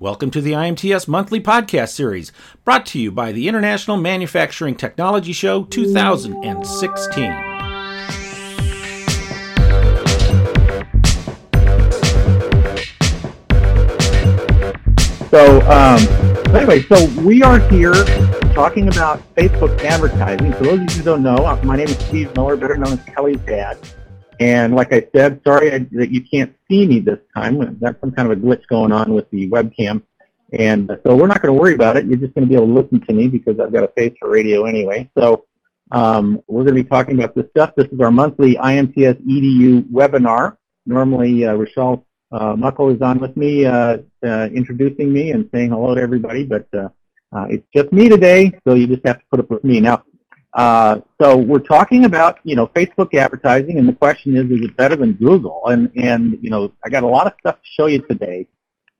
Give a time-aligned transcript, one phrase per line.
[0.00, 2.30] Welcome to the IMTS Monthly Podcast Series,
[2.64, 7.24] brought to you by the International Manufacturing Technology Show 2016.
[15.30, 15.98] So, um,
[16.54, 17.92] anyway, so we are here
[18.54, 20.52] talking about Facebook advertising.
[20.52, 22.92] For those of you who don't know, uh, my name is Steve Miller, better known
[22.92, 23.76] as Kelly's dad.
[24.40, 27.78] And like I said, sorry I, that you can't see me this time.
[27.80, 30.02] That's some kind of a glitch going on with the webcam.
[30.52, 32.06] And so we're not going to worry about it.
[32.06, 34.14] You're just going to be able to listen to me because I've got a face
[34.18, 35.10] for radio anyway.
[35.18, 35.44] So
[35.90, 37.72] um, we're going to be talking about this stuff.
[37.76, 40.56] This is our monthly IMTS EDU webinar.
[40.86, 45.70] Normally, uh, Rochelle uh, Muckle is on with me, uh, uh, introducing me and saying
[45.70, 46.88] hello to everybody, but uh,
[47.32, 49.80] uh, it's just me today, so you just have to put up with me.
[49.80, 50.02] Now,
[50.58, 54.76] uh, so we're talking about, you know, Facebook advertising, and the question is, is it
[54.76, 55.62] better than Google?
[55.66, 58.48] And, and you know, I got a lot of stuff to show you today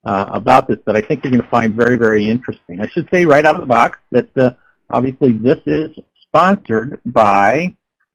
[0.04, 2.80] uh, about this that I think you're going to find very, very interesting.
[2.80, 4.52] I should say right out of the box that uh,
[4.88, 5.90] obviously this is
[6.22, 7.74] sponsored by,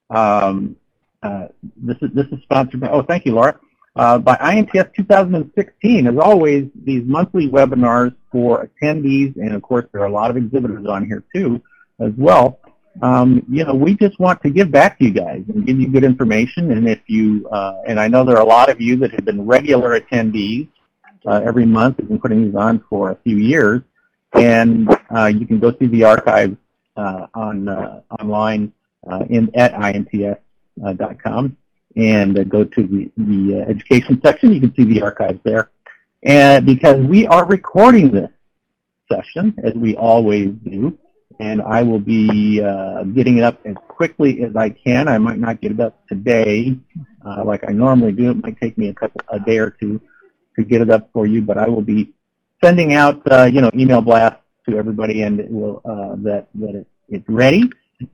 [0.10, 0.78] um,
[1.22, 3.60] uh, this is this is sponsored by, oh, thank you, Laura,
[3.98, 6.08] uh, by IMTS 2016.
[6.08, 10.38] As always, these monthly webinars for attendees, and of course there are a lot of
[10.38, 11.62] exhibitors on here too,
[12.00, 12.62] as well
[13.02, 15.88] um, you know, we just want to give back to you guys and give you
[15.88, 16.72] good information.
[16.72, 19.26] And if you, uh, and I know there are a lot of you that have
[19.26, 20.68] been regular attendees
[21.26, 23.82] uh, every month, We've been putting these on for a few years,
[24.34, 26.58] and uh, you can go through the archives
[26.98, 28.74] uh, on uh, online
[29.10, 31.58] uh, in at imts.com
[31.96, 34.54] and go to the, the education section.
[34.54, 35.70] You can see the archives there.
[36.24, 38.30] And because we are recording this
[39.12, 40.98] session, as we always do,
[41.40, 45.08] and I will be uh, getting it up as quickly as I can.
[45.08, 46.78] I might not get it up today
[47.26, 48.32] uh, like I normally do.
[48.32, 50.02] It might take me a couple a day or two
[50.56, 52.14] to get it up for you, but I will be
[52.64, 54.40] sending out uh, you know email blasts
[54.70, 57.70] to everybody, and it will uh, that that it, it's ready.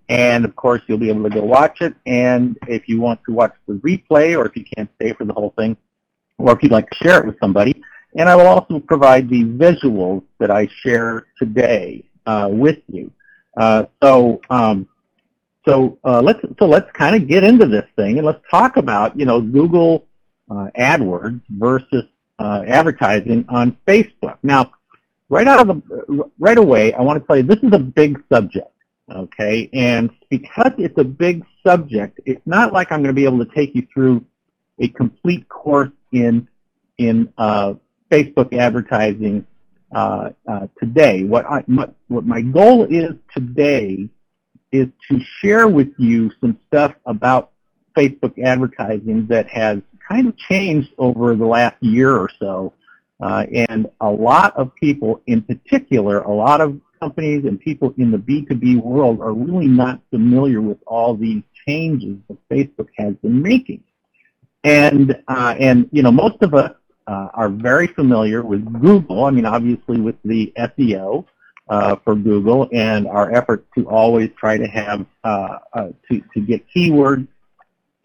[0.07, 1.95] And of course, you'll be able to go watch it.
[2.05, 5.33] And if you want to watch the replay, or if you can't stay for the
[5.33, 5.77] whole thing,
[6.37, 7.81] or if you'd like to share it with somebody,
[8.15, 12.03] and I will also provide the visuals that I share today
[12.51, 13.11] with you.
[13.57, 14.87] Uh, so um,
[15.67, 19.17] so uh, let's so let's kind of get into this thing and let's talk about
[19.19, 20.07] you know Google
[20.49, 22.05] uh, AdWords versus
[22.39, 24.37] uh, advertising on Facebook.
[24.43, 24.71] Now,
[25.29, 28.23] right out of the right away, I want to tell you this is a big
[28.31, 28.71] subject.
[29.11, 33.43] Okay, and because it's a big subject, it's not like I'm going to be able
[33.43, 34.23] to take you through
[34.79, 36.47] a complete course in
[36.97, 37.73] in uh,
[38.11, 39.45] Facebook advertising
[39.92, 41.23] uh, uh, today.
[41.23, 44.10] What, I, my, what my goal is today
[44.72, 47.52] is to share with you some stuff about
[47.95, 52.73] Facebook advertising that has kind of changed over the last year or so.
[53.20, 58.11] Uh, and a lot of people, in particular, a lot of companies and people in
[58.11, 63.42] the B2B world are really not familiar with all these changes that Facebook has been
[63.42, 63.83] making.
[64.64, 66.73] And, uh, and you know, most of us
[67.09, 69.25] uh, are very familiar with Google.
[69.25, 71.25] I mean, obviously with the SEO
[71.67, 76.39] uh, for Google and our efforts to always try to have uh, uh to to
[76.39, 77.27] get keywords,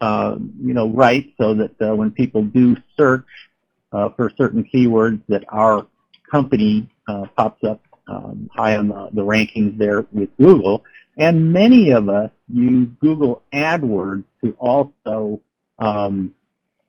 [0.01, 3.27] uh, you know, right, so that when people do search
[3.91, 5.85] for certain keywords, that our
[6.31, 6.89] company
[7.37, 10.83] pops up um, high on the, the rankings there with Google.
[11.17, 15.41] And many of us use Google AdWords to also,
[15.79, 16.33] um,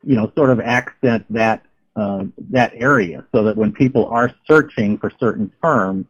[0.03, 1.66] you know, sort of accent that
[1.97, 6.07] uh, that area so that when people are searching for certain terms,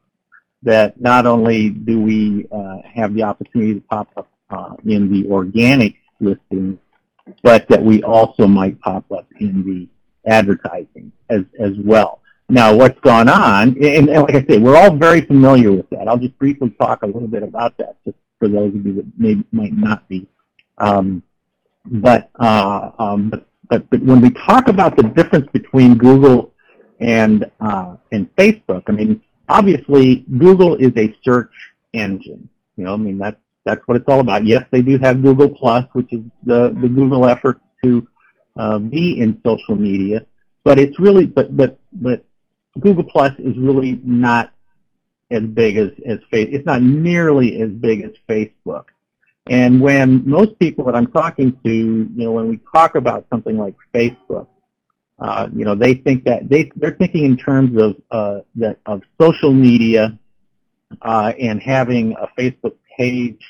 [0.63, 5.29] that not only do we uh, have the opportunity to pop up uh, in the
[5.31, 6.79] organic listings,
[7.43, 9.89] but that we also might pop up in the
[10.31, 12.21] advertising as, as well.
[12.49, 16.07] Now, what's gone on, and, and like I say, we're all very familiar with that.
[16.09, 19.07] I'll just briefly talk a little bit about that, just for those of you that
[19.19, 20.29] may, might not be.
[20.79, 21.23] Um,
[21.85, 26.53] but, uh, um, but but, but when we talk about the difference between Google
[27.00, 31.52] and uh, and Facebook, I mean, obviously Google is a search
[31.93, 32.49] engine.
[32.76, 34.44] You know, I mean that's that's what it's all about.
[34.46, 38.06] Yes, they do have Google Plus, which is the the Google effort to
[38.56, 40.25] uh, be in social media,
[40.64, 42.25] but it's really but but but
[42.81, 44.52] Google Plus is really not
[45.31, 46.55] as big as as Facebook.
[46.55, 48.85] It's not nearly as big as Facebook.
[49.48, 53.56] And when most people that I'm talking to, you know, when we talk about something
[53.56, 54.48] like Facebook,
[55.19, 59.02] uh, you know, they think that they they're thinking in terms of uh, that of
[59.20, 60.19] social media
[61.02, 63.40] uh, and having a Facebook page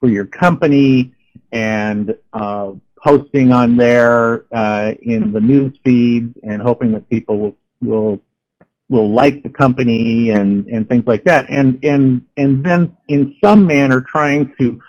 [0.00, 1.12] for your company
[1.52, 7.56] and uh, posting on there uh, in the news feeds and hoping that people will
[7.80, 8.20] will
[8.88, 11.48] will like the company and, and things like that.
[11.48, 14.80] And, and, and then in some manner trying to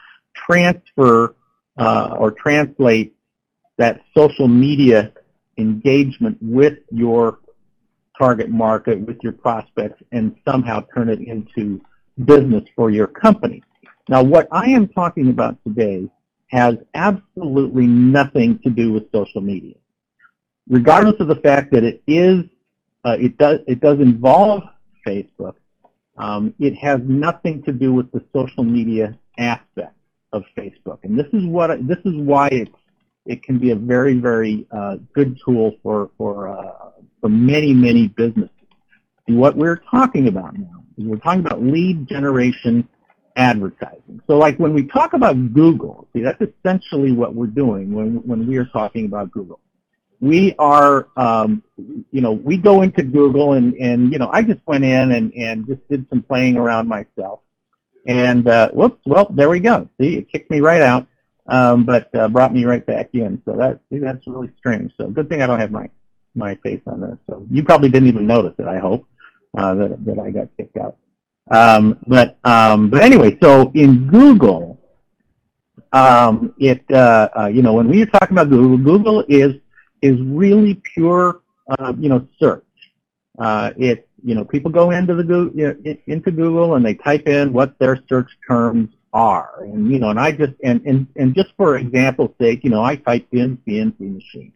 [0.50, 1.36] transfer
[1.78, 3.16] uh, or translate
[3.78, 5.12] that social media
[5.58, 7.40] engagement with your
[8.18, 11.82] target market, with your prospects, and somehow turn it into
[12.24, 13.62] business for your company.
[14.08, 16.10] Now, what I am talking about today
[16.48, 19.76] has absolutely nothing to do with social media.
[20.70, 22.44] Regardless of the fact that it is,
[23.04, 24.64] uh, it does, it does involve
[25.06, 25.56] Facebook,
[26.18, 29.96] um, it has nothing to do with the social media aspect
[30.34, 31.00] of Facebook.
[31.04, 32.72] And this is what, this is why it's,
[33.26, 36.92] it can be a very, very uh, good tool for, for, uh,
[37.22, 38.50] for many, many businesses.
[39.28, 42.88] And what we're talking about now is we're talking about lead generation
[43.36, 44.22] advertising.
[44.28, 48.48] So like when we talk about Google, see that's essentially what we're doing when, when
[48.48, 49.60] we are talking about Google.
[50.22, 54.62] We are, um, you know, we go into Google and, and, you know, I just
[54.66, 57.42] went in and, and just did some playing around myself.
[58.06, 59.90] And, uh, whoops, well, there we go.
[60.00, 61.08] See, it kicked me right out,
[61.48, 63.42] um, but uh, brought me right back in.
[63.46, 64.94] So that, see, that's really strange.
[64.98, 65.90] So good thing I don't have my,
[66.36, 67.18] my face on this.
[67.28, 69.08] So you probably didn't even notice it, I hope,
[69.58, 70.98] uh, that, that I got kicked out.
[71.52, 74.80] Um, but um, but anyway, so in Google,
[75.94, 79.54] um, it uh, uh, you know when we are talking about Google, Google is
[80.02, 82.64] is really pure uh, you know search.
[83.38, 83.72] Uh,
[84.26, 87.54] you know people go into the Google, you know, into Google and they type in
[87.54, 91.54] what their search terms are, and you know and I just and and and just
[91.56, 94.52] for example's sake, you know I typed in CNC machine.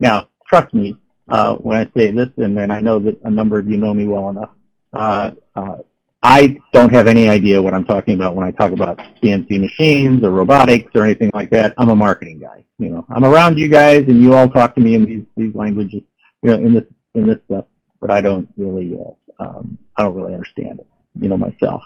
[0.00, 0.96] Now trust me
[1.28, 3.94] uh, when I say this, and then I know that a number of you know
[3.94, 4.50] me well enough.
[4.92, 5.76] Uh, uh,
[6.22, 10.24] I don't have any idea what I'm talking about when I talk about CNC machines
[10.24, 11.74] or robotics or anything like that.
[11.78, 12.64] I'm a marketing guy.
[12.80, 15.54] You know, I'm around you guys, and you all talk to me in these these
[15.54, 16.02] languages,
[16.42, 17.66] you know, in this in this stuff,
[18.06, 20.86] but I don't really, uh, um, I don't really understand it,
[21.20, 21.82] you know, myself.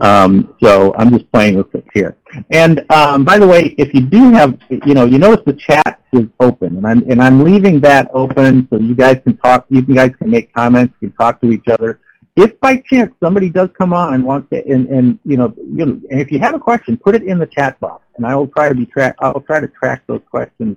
[0.00, 2.16] Um, so I'm just playing with it here.
[2.50, 6.02] And um, by the way, if you do have, you know, you notice the chat
[6.12, 9.66] is open, and I'm and I'm leaving that open so you guys can talk.
[9.68, 12.00] You guys can make comments, you can talk to each other
[12.36, 15.84] if by chance somebody does come on and wants to, and, and you know, you
[15.84, 18.34] know, and if you have a question, put it in the chat box, and I
[18.34, 19.14] will try to be track.
[19.20, 20.76] I'll try to track those questions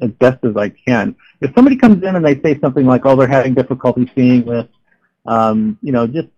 [0.00, 1.16] as best as I can.
[1.40, 4.66] If somebody comes in and they say something like, "Oh, they're having difficulty seeing this,"
[5.26, 6.28] um, you know, just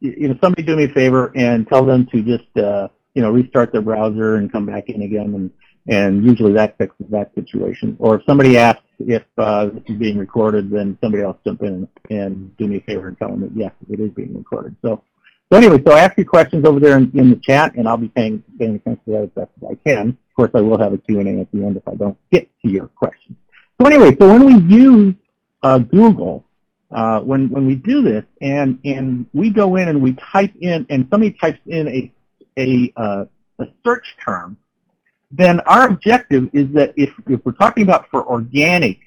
[0.00, 3.30] you know, somebody do me a favor and tell them to just uh, you know
[3.30, 5.50] restart their browser and come back in again, and
[5.88, 7.96] and usually that fixes that situation.
[7.98, 11.88] Or if somebody asks if uh, this is being recorded, then somebody else jump in
[12.10, 14.76] and do me a favor and tell them that yes, it is being recorded.
[14.82, 15.02] So,
[15.50, 18.08] so anyway, so ask your questions over there in, in the chat, and I'll be
[18.08, 20.08] paying, paying attention to that as best as I can.
[20.08, 22.70] Of course, I will have a Q&A at the end if I don't get to
[22.70, 23.36] your questions.
[23.80, 25.14] So anyway, so when we use
[25.62, 26.44] uh, Google,
[26.90, 30.86] uh, when when we do this, and and we go in and we type in,
[30.88, 32.12] and somebody types in a
[32.58, 33.24] a uh,
[33.58, 34.56] a search term,
[35.30, 38.98] then our objective is that if, if we're talking about for organic,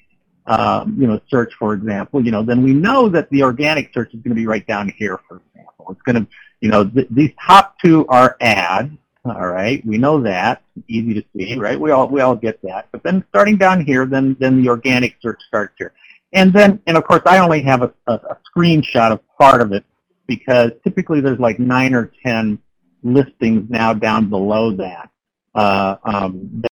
[0.50, 4.12] um, you know, search, for example, you know, then we know that the organic search
[4.12, 5.86] is going to be right down here, for example.
[5.90, 6.26] It's going to,
[6.60, 8.92] you know, th these top two are ads,
[9.24, 9.84] all right.
[9.86, 11.78] We know that, easy to see, right?
[11.78, 12.88] We all we all get that.
[12.90, 15.92] But then starting down here, then then the organic search starts here,
[16.32, 19.72] and then and of course I only have a, a, a screenshot of part of
[19.72, 19.84] it
[20.26, 22.58] because typically there's like nine or ten
[23.04, 25.10] listings now down below that
[25.54, 26.64] uh, um,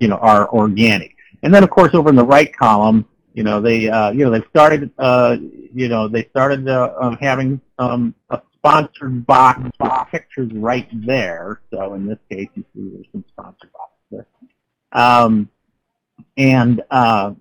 [0.00, 1.14] you know are organic.
[1.42, 4.30] And then of course over in the right column, you know they uh, you know
[4.30, 5.36] they started uh,
[5.72, 9.62] you know they started uh, um, having um, a sponsored box
[10.10, 11.60] pictures right there.
[11.70, 14.26] So in this case, you see there's some sponsored boxes there.
[14.92, 15.48] Um,
[16.36, 17.32] and uh,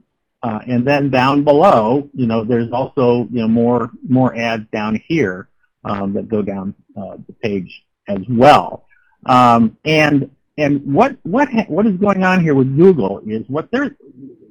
[0.41, 5.01] uh, and then down below, you know, there's also you know more more ads down
[5.07, 5.49] here
[5.83, 8.85] um, that go down uh, the page as well.
[9.25, 13.95] Um, and and what what what is going on here with Google is what they're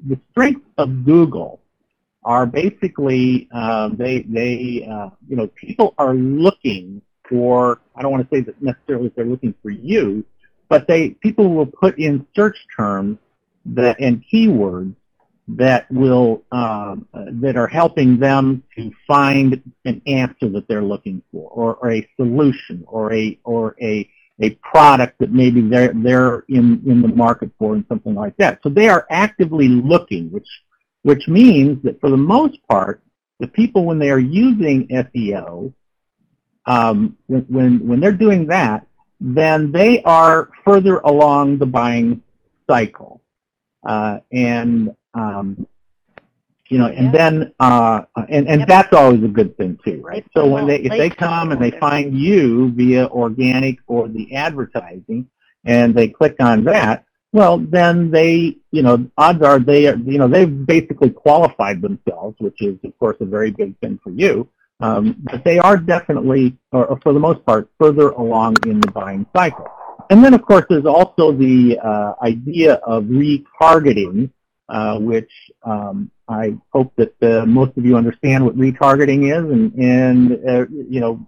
[0.07, 1.61] the strengths of Google
[2.25, 8.29] are basically uh, they they uh, you know people are looking for I don't want
[8.29, 10.25] to say that necessarily they're looking for you,
[10.69, 13.19] but they people will put in search terms
[13.67, 14.95] that and keywords
[15.49, 21.51] that will um, that are helping them to find an answer that they're looking for,
[21.51, 24.09] or, or a solution, or a or a
[24.41, 28.61] a product that maybe they're they're in in the market for, and something like that.
[28.63, 30.49] So they are actively looking, which
[31.03, 33.03] which means that for the most part,
[33.41, 35.73] the people when they are using SEO,
[36.67, 38.87] um, when when they're doing that,
[39.21, 42.23] then they are further along the buying
[42.69, 43.21] cycle.
[43.87, 45.67] Uh, and um,
[46.69, 48.69] you know, and then uh, and and yep.
[48.69, 50.25] that's always a good thing too, right?
[50.37, 55.29] So when they if they come and they find you via organic or the advertising,
[55.65, 60.19] and they click on that, well, then they, you know, odds are they, are, you
[60.19, 64.49] know, they've basically qualified themselves, which is of course a very big thing for you.
[64.81, 69.27] Um, but they are definitely, or for the most part, further along in the buying
[69.35, 69.67] cycle.
[70.11, 74.31] And then, of course, there's also the uh, idea of retargeting,
[74.69, 75.31] uh, which
[75.65, 80.67] um, I hope that uh, most of you understand what retargeting is, and, and uh,
[80.69, 81.27] you know,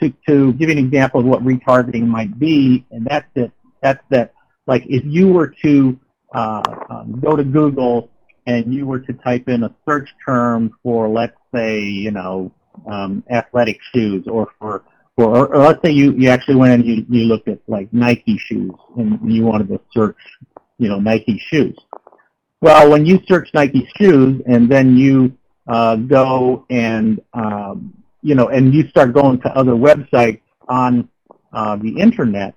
[0.00, 4.02] to, to give you an example of what retargeting might be, and that's that, that's
[4.08, 4.32] that,
[4.66, 5.98] like if you were to
[6.34, 8.10] uh, um, go to Google
[8.46, 12.50] and you were to type in a search term for, let's say, you know,
[12.90, 14.82] um, athletic shoes, or for,
[15.14, 17.92] for or, or let's say you, you actually went and you, you looked at like
[17.92, 20.16] Nike shoes, and you wanted to search,
[20.78, 21.76] you know, Nike shoes
[22.62, 27.92] well, when you search Nike shoes and then you uh, go and um,
[28.22, 31.08] you know and you start going to other websites on
[31.52, 32.54] uh, the internet,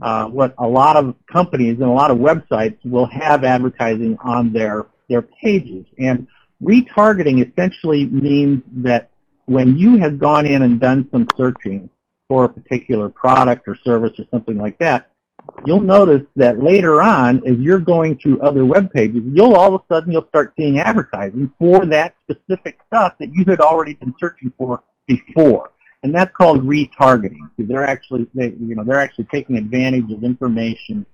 [0.00, 4.52] uh, what a lot of companies and a lot of websites will have advertising on
[4.52, 5.84] their their pages.
[5.98, 6.28] And
[6.62, 9.10] retargeting essentially means that
[9.46, 11.90] when you have gone in and done some searching
[12.28, 15.10] for a particular product or service or something like that,
[15.66, 19.82] you'll notice that later on, as you're going through other web pages, you'll all of
[19.82, 24.14] a sudden you'll start seeing advertising for that specific stuff that you had already been
[24.18, 25.70] searching for before,
[26.02, 27.50] and that's called retargeting.
[27.56, 31.06] So they're actually, they, you know, they're actually taking advantage of information,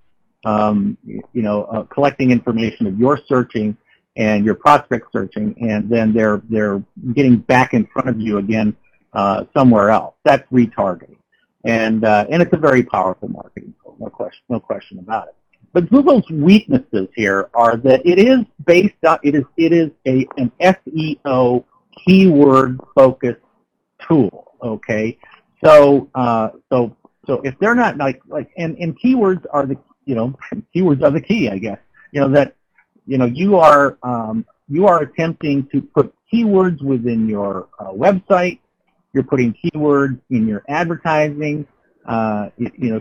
[0.44, 3.76] um, you know, uh, collecting information of your searching
[4.16, 6.82] and your prospect searching, and then they're they're
[7.14, 8.76] getting back in front of you again
[9.12, 10.14] uh, somewhere else.
[10.24, 11.16] That's retargeting,
[11.64, 15.34] and uh, and it's a very powerful marketing tool, no question, no question about it.
[15.72, 20.26] But Google's weaknesses here are that it is based on it is it is a
[20.36, 21.64] an SEO
[22.06, 23.40] keyword focused
[24.06, 24.52] tool.
[24.62, 25.18] Okay,
[25.64, 30.14] so uh, so so if they're not like like and, and keywords are the you
[30.14, 30.36] know
[30.74, 31.78] keywords are the key I guess
[32.12, 32.54] you know that
[33.06, 38.58] you know you are um, you are attempting to put keywords within your uh, website.
[39.14, 41.66] You're putting keywords in your advertising.
[42.06, 43.00] Uh, you, you know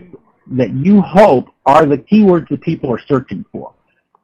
[0.52, 3.72] that you hope are the keywords that people are searching for.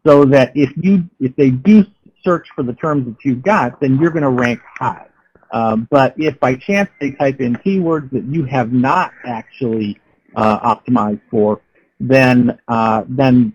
[0.07, 1.85] So that if you if they do
[2.25, 5.07] search for the terms that you've got, then you're going to rank high.
[5.53, 10.01] Um, but if by chance they type in keywords that you have not actually
[10.37, 11.61] uh, optimized for,
[11.99, 13.53] then uh, then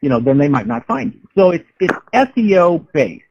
[0.00, 1.20] you know then they might not find you.
[1.34, 3.24] So it's it's SEO based,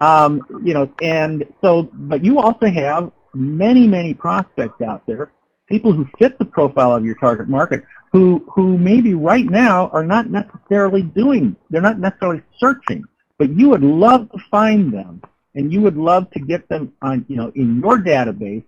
[0.00, 5.32] um, you know, and so but you also have many many prospects out there,
[5.68, 10.04] people who fit the profile of your target market who who maybe right now are
[10.04, 13.02] not necessarily doing they're not necessarily searching
[13.38, 15.20] but you would love to find them
[15.54, 18.64] and you would love to get them on you know in your database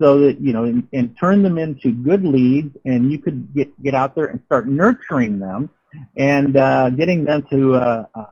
[0.00, 3.70] so that you know and, and turn them into good leads and you could get
[3.82, 5.70] get out there and start nurturing them
[6.16, 8.26] and uh, getting them to uh, uh,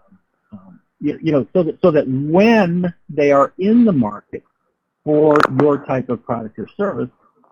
[0.52, 4.42] um, you, you know so that so that when they are in the market
[5.04, 7.08] for your type of product or service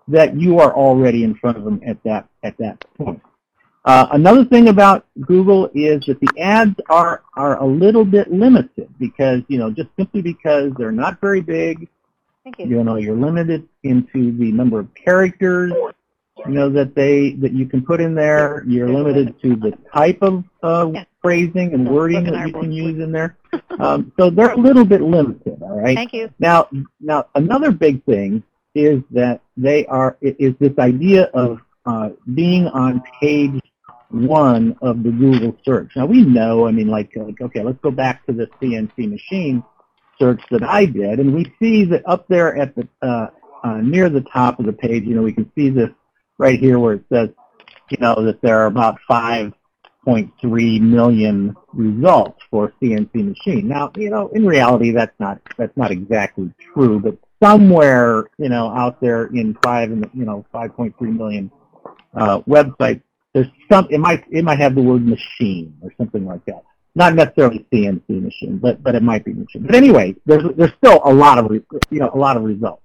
[0.07, 3.21] that you are already in front of them at that at that point.
[3.85, 8.89] Uh, another thing about Google is that the ads are are a little bit limited
[8.99, 11.87] because you know just simply because they're not very big.
[12.43, 12.67] Thank you.
[12.67, 15.71] You know you're limited into the number of characters
[16.45, 18.63] you know that they that you can put in there.
[18.67, 20.91] You're limited to the type of uh,
[21.21, 23.37] phrasing and wording that you can use in there.
[23.79, 25.57] Um, so they're a little bit limited.
[25.61, 25.95] All right.
[25.95, 26.29] Thank you.
[26.37, 26.67] Now,
[26.99, 28.43] now another big thing
[28.75, 33.61] is that they are is this idea of uh, being on page
[34.09, 35.93] one of the Google search.
[35.95, 39.63] Now we know, I mean, like, like okay, let's go back to the CNC machine
[40.19, 43.27] search that I did, and we see that up there at the uh,
[43.63, 45.89] uh, near the top of the page, you know, we can see this
[46.39, 47.29] right here where it says,
[47.91, 53.67] you know, that there are about 5.3 million results for CNC machine.
[53.67, 58.69] Now, you know, in reality, that's not that's not exactly true, but somewhere, you know,
[58.69, 61.51] out there in five and you know 5.3 million
[62.15, 63.01] uh, websites,
[63.33, 63.87] there's some.
[63.89, 66.63] It might it might have the word machine or something like that.
[66.95, 69.63] Not necessarily CNC machine, but but it might be machine.
[69.63, 72.81] But anyway, there's there's still a lot of you know a lot of results.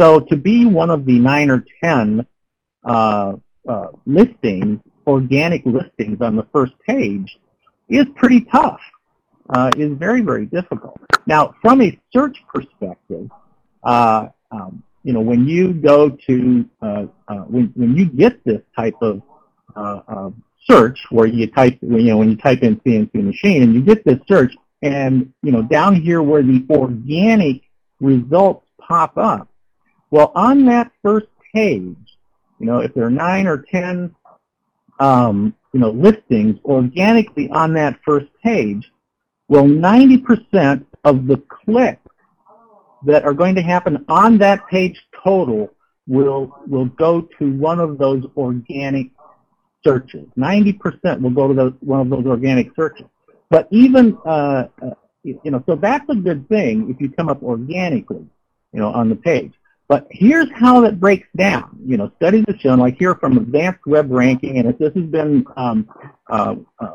[0.00, 2.26] So to be one of the nine or ten
[2.84, 3.34] uh,
[3.68, 7.38] uh, listings, organic listings on the first page,
[7.88, 8.80] is pretty tough.
[9.50, 10.98] Uh, is very very difficult.
[11.26, 13.30] Now, from a search perspective,
[13.82, 18.62] uh, um, you know, when you go to, uh, uh, when, when you get this
[18.74, 19.22] type of
[19.76, 20.30] uh,
[20.66, 24.04] search where you type, you know, when you type in CNC machine and you get
[24.04, 27.62] this search and, you know, down here where the organic
[28.00, 29.48] results pop up,
[30.10, 31.96] well, on that first page,
[32.58, 34.14] you know, if there are nine or ten,
[35.00, 38.90] um, you know, listings organically on that first page,
[39.48, 42.00] well, 90% of the clicks
[43.04, 45.70] that are going to happen on that page total
[46.06, 49.08] will will go to one of those organic
[49.82, 50.26] searches.
[50.38, 53.06] 90% will go to those, one of those organic searches.
[53.50, 54.90] But even, uh, uh,
[55.22, 58.26] you know, so that's a good thing if you come up organically,
[58.72, 59.52] you know, on the page.
[59.86, 61.78] But here's how that breaks down.
[61.84, 65.44] You know, studies have shown, like here from Advanced Web Ranking, and this has been
[65.56, 65.88] um,
[66.28, 66.94] uh, uh,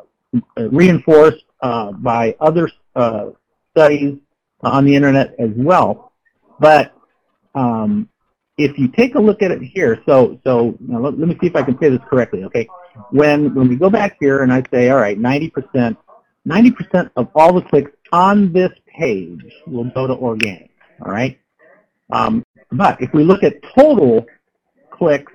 [0.57, 3.29] reinforced uh, by other uh,
[3.71, 4.17] studies
[4.61, 6.11] on the internet as well.
[6.59, 6.93] But
[7.55, 8.09] um,
[8.57, 11.55] if you take a look at it here, so so let, let, me see if
[11.55, 12.43] I can say this correctly.
[12.43, 12.67] Okay,
[13.11, 15.95] when when we go back here and I say, all right, 90%,
[16.47, 20.71] 90% of all the clicks on this page will go to organic.
[21.01, 21.39] All right,
[22.11, 24.25] um, but if we look at total
[24.91, 25.31] clicks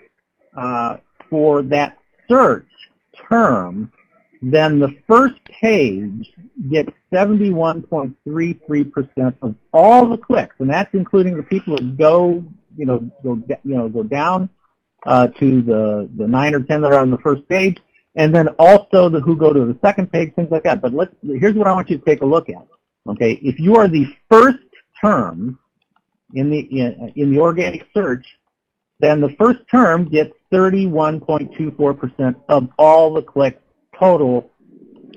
[0.57, 0.99] uh,
[1.31, 1.99] for that
[2.29, 2.67] search
[3.29, 3.91] term,
[4.43, 6.33] then the first page
[6.71, 12.45] gets 71.33% of all the clicks, and that's including the people that go,
[12.77, 14.49] you know, go, you know, go down
[15.07, 17.79] uh, to the, the 9 or 10 that are on the first page,
[18.17, 20.83] and then also the who go to the second page, things like that.
[20.83, 22.67] But let's, here's what I want you to take a look at.
[23.07, 24.61] Okay, if you are the first
[25.01, 25.59] term
[26.35, 28.27] in the, in, in the organic search,
[29.01, 33.61] then the first term gets 31.24% of all the clicks
[33.99, 34.51] total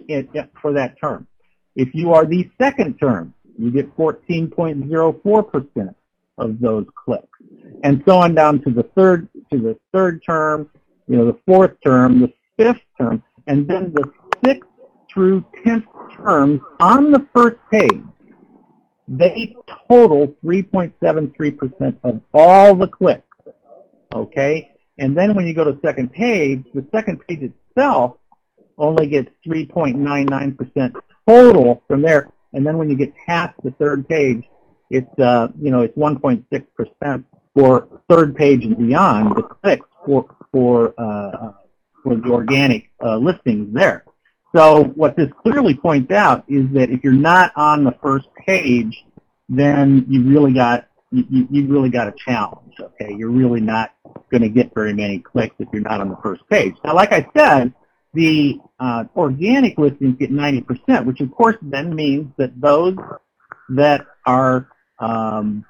[0.07, 0.27] in,
[0.62, 1.27] for that term.
[1.75, 5.95] If you are the second term, you get 14.04%
[6.38, 7.27] of those clicks.
[7.83, 10.69] And so on down to the third to the third term,
[11.07, 14.12] you know, the fourth term, the fifth term, and then the
[14.43, 14.69] sixth
[15.12, 18.03] through tenth terms on the first page,
[19.08, 19.56] they
[19.88, 23.24] total 3.73% of all the clicks.
[24.13, 24.72] Okay?
[24.98, 28.17] And then when you go to second page, the second page itself
[28.78, 30.96] only gets 3.99%
[31.28, 32.32] total from there.
[32.54, 34.43] And then when you get past the third page,
[34.89, 40.93] it's, uh, you know, it's 1.6% for third page and beyond, the clicks for, for,
[40.98, 41.52] uh,
[42.04, 44.06] for the organic uh, listings there.
[44.55, 49.03] So what this clearly points out is that if you're not on the first page,
[49.49, 52.73] then you really got you, you really got a challenge.
[52.79, 53.93] Okay, you're really not
[54.29, 56.75] going to get very many clicks if you're not on the first page.
[56.83, 57.73] Now, like I said,
[58.13, 62.95] the uh, organic listings get 90%, which of course then means that those
[63.69, 65.65] that are, um,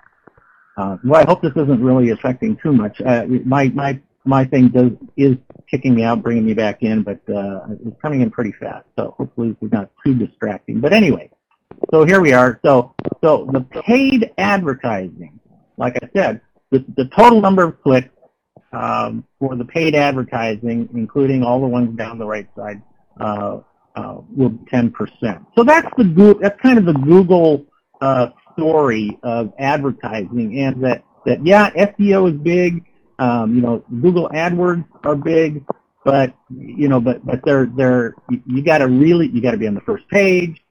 [0.77, 2.99] uh, well, I hope this isn't really affecting too much.
[3.01, 5.37] Uh, my, my, my thing does, is
[5.69, 9.15] kicking me out, bringing me back in, but uh, it's coming in pretty fast, so
[9.17, 10.79] hopefully it's not too distracting.
[10.79, 11.29] But anyway,
[11.91, 12.59] so here we are.
[12.63, 15.39] So, so the paid advertising,
[15.77, 18.09] like I said, the, the total number of clicks
[18.73, 22.81] um, for the paid advertising, including all the ones down the right side,
[23.19, 23.59] uh,
[23.95, 25.45] uh, will be 10%.
[25.55, 27.65] So that's the that's kind of the Google
[28.01, 32.85] uh, story of advertising, and that that yeah, SEO is big.
[33.19, 35.65] Um, you know, Google AdWords are big,
[36.06, 39.67] but you know, but but they're they're you, got to really you got to be
[39.67, 40.63] on the first page,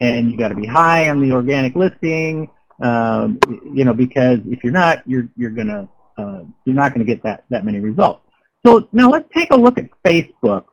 [0.00, 2.50] and you got to be high on the organic listing.
[2.82, 3.38] Um,
[3.72, 5.88] you know, because if you're not, you're you're gonna
[6.18, 8.22] uh, you're not to get that, that many results.
[8.64, 10.64] So now let's take a look at Facebook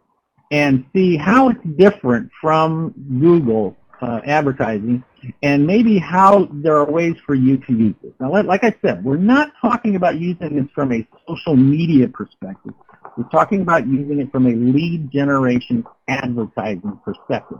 [0.52, 5.04] and see how it's different from Google uh, advertising
[5.44, 8.12] and maybe how there are ways for you to use this.
[8.20, 12.74] Now, like I said, we're not talking about using this from a social media perspective.
[13.18, 17.60] We're talking about using it from a lead generation advertising perspective.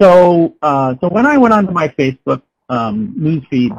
[0.00, 3.70] So, uh, so when I went onto my Facebook um, newsfeed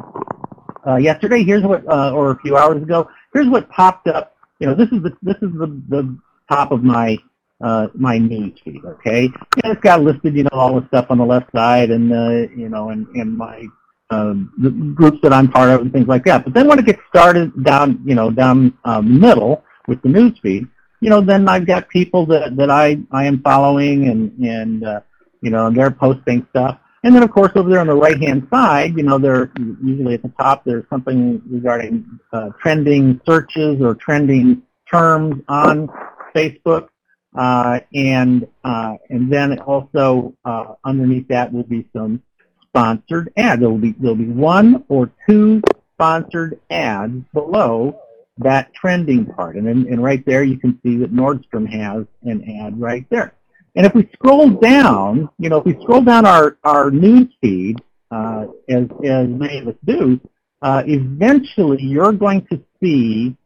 [0.86, 4.34] uh, yesterday, here's what, uh, or a few hours ago, here's what popped up.
[4.58, 6.18] You know, this is the this is the the
[6.50, 7.18] top of my
[7.62, 8.84] uh, my news feed.
[8.84, 12.12] Okay, and it's got listed, you know, all the stuff on the left side, and
[12.12, 13.66] uh, you know, and and my
[14.10, 16.44] um, the groups that I'm part of and things like that.
[16.44, 20.38] But then when it gets started down, you know, down um, middle with the news
[20.42, 20.66] feed,
[21.00, 25.00] you know, then I've got people that that I I am following, and and uh,
[25.40, 26.78] you know, they're posting stuff.
[27.04, 30.22] And then, of course, over there on the right-hand side, you know, there usually at
[30.22, 35.88] the top there's something regarding uh, trending searches or trending terms on
[36.34, 36.88] Facebook,
[37.36, 42.22] uh, and uh, and then also uh, underneath that will be some
[42.68, 43.60] sponsored ads.
[43.60, 45.62] There will be there will be one or two
[45.94, 48.00] sponsored ads below
[48.38, 52.48] that trending part, and then, and right there you can see that Nordstrom has an
[52.62, 53.34] ad right there.
[53.74, 57.80] And if we scroll down, you know, if we scroll down our, our news feed,
[58.10, 60.20] uh, as, as many of us do,
[60.62, 63.36] uh, eventually you're going to see,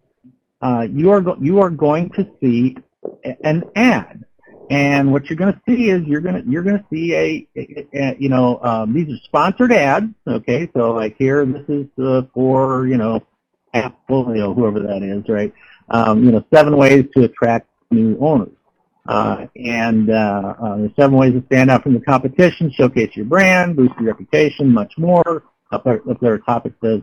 [0.62, 2.77] uh, you, are you are going to see
[3.42, 4.24] an ad.
[4.70, 7.46] And what you're going to see is you're going to you're going to see a,
[7.56, 10.06] a, a you know um, these are sponsored ads.
[10.26, 13.20] Okay, so like here this is uh, for you know
[13.74, 15.52] Apple, you know whoever that is, right?
[15.90, 18.52] Um, you know seven ways to attract new owners.
[19.06, 23.74] Uh, and uh, uh, seven ways to stand out from the competition, showcase your brand,
[23.74, 25.42] boost your reputation, much more.
[25.72, 27.00] Up there, up there topic says,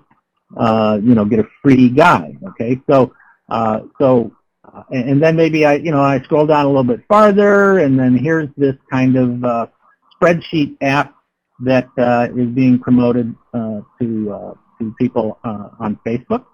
[0.55, 2.37] uh, you know, get a free guide.
[2.49, 3.13] Okay, so
[3.49, 4.31] uh, so
[4.73, 7.79] uh, and, and then maybe I, you know, I scroll down a little bit farther,
[7.79, 9.67] and then here's this kind of uh,
[10.15, 11.15] spreadsheet app
[11.61, 16.45] that uh, is being promoted uh, to uh, to people on Facebook.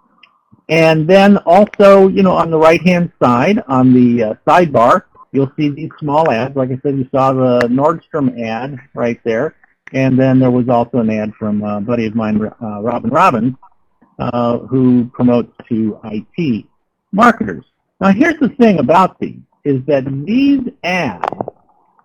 [0.68, 5.92] And then also, you know, on the right-hand side, on the sidebar, you'll see these
[6.00, 6.56] small ads.
[6.56, 9.56] Like I said, you saw the Nordstrom ad right there.
[9.94, 13.54] And then there was also an ad from a buddy of mine, Robin Robins,
[14.18, 16.66] who promotes to IT
[17.12, 17.64] marketers.
[18.02, 21.30] Now, here's the thing about these, is that these ads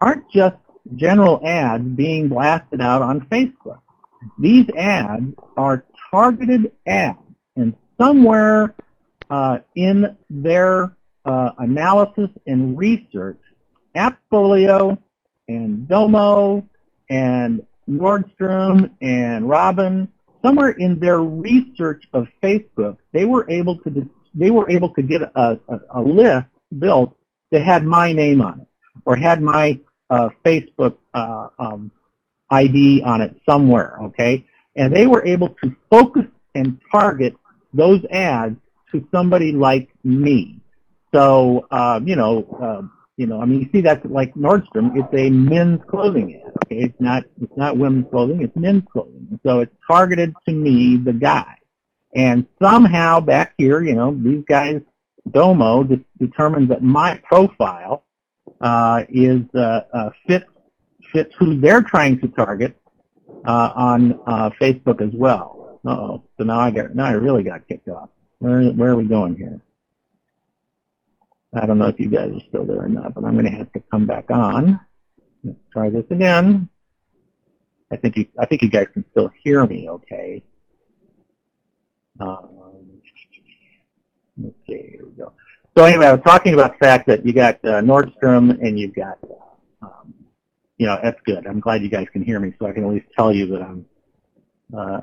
[0.00, 0.57] aren't just
[0.94, 3.81] general ads being blasted out on Facebook.
[4.38, 7.18] These ads are targeted ads,
[7.57, 8.74] and somewhere
[9.31, 13.40] uh, in their uh, analysis and research,
[13.96, 14.96] Appfolio
[15.48, 16.68] and Domo
[17.09, 20.09] and Nordstrom and Robin,
[20.42, 23.90] somewhere in their research of Facebook, they were able to
[24.35, 26.47] they were able to get a, a, a list
[26.79, 27.16] built
[27.51, 28.66] that had my name on it
[29.05, 31.90] or had my uh, Facebook uh, um,
[32.51, 34.45] ID on it somewhere, okay?
[34.77, 37.35] And they were able to focus and target
[37.73, 38.57] those ads
[38.93, 40.61] to somebody like me.
[41.14, 44.97] So, uh, you know, uh, you know, I mean, you see that's like Nordstrom.
[44.97, 46.53] It's a men's clothing ad.
[46.64, 48.43] Okay, it's not it's not women's clothing.
[48.43, 49.38] It's men's clothing.
[49.45, 51.57] So it's targeted to me, the guy.
[52.14, 54.81] And somehow back here, you know, these guys,
[55.31, 58.05] Domo, de- determines that my profile
[58.61, 60.46] uh, is uh, uh, fits
[61.12, 62.77] fits who they're trying to target
[63.46, 65.81] uh, on uh, Facebook as well.
[65.85, 66.23] oh.
[66.38, 68.11] So now I got now I really got kicked off.
[68.38, 69.61] Where where are we going here?
[71.55, 73.51] I don't know if you guys are still there or not, but I'm going to
[73.59, 74.79] have to come back on.
[75.42, 76.68] Let's try this again.
[77.90, 80.42] I think you I think you guys can still hear me okay.
[82.21, 82.49] Um,
[84.39, 85.33] let's here we go.
[85.77, 88.95] So anyway, I was talking about the fact that you got uh, Nordstrom and you've
[88.95, 89.19] got,
[89.81, 90.15] um,
[90.79, 91.47] you know, that's good.
[91.47, 93.63] I'm glad you guys can hear me, so I can at least tell you that
[93.63, 93.87] I'm.
[94.77, 95.01] Uh,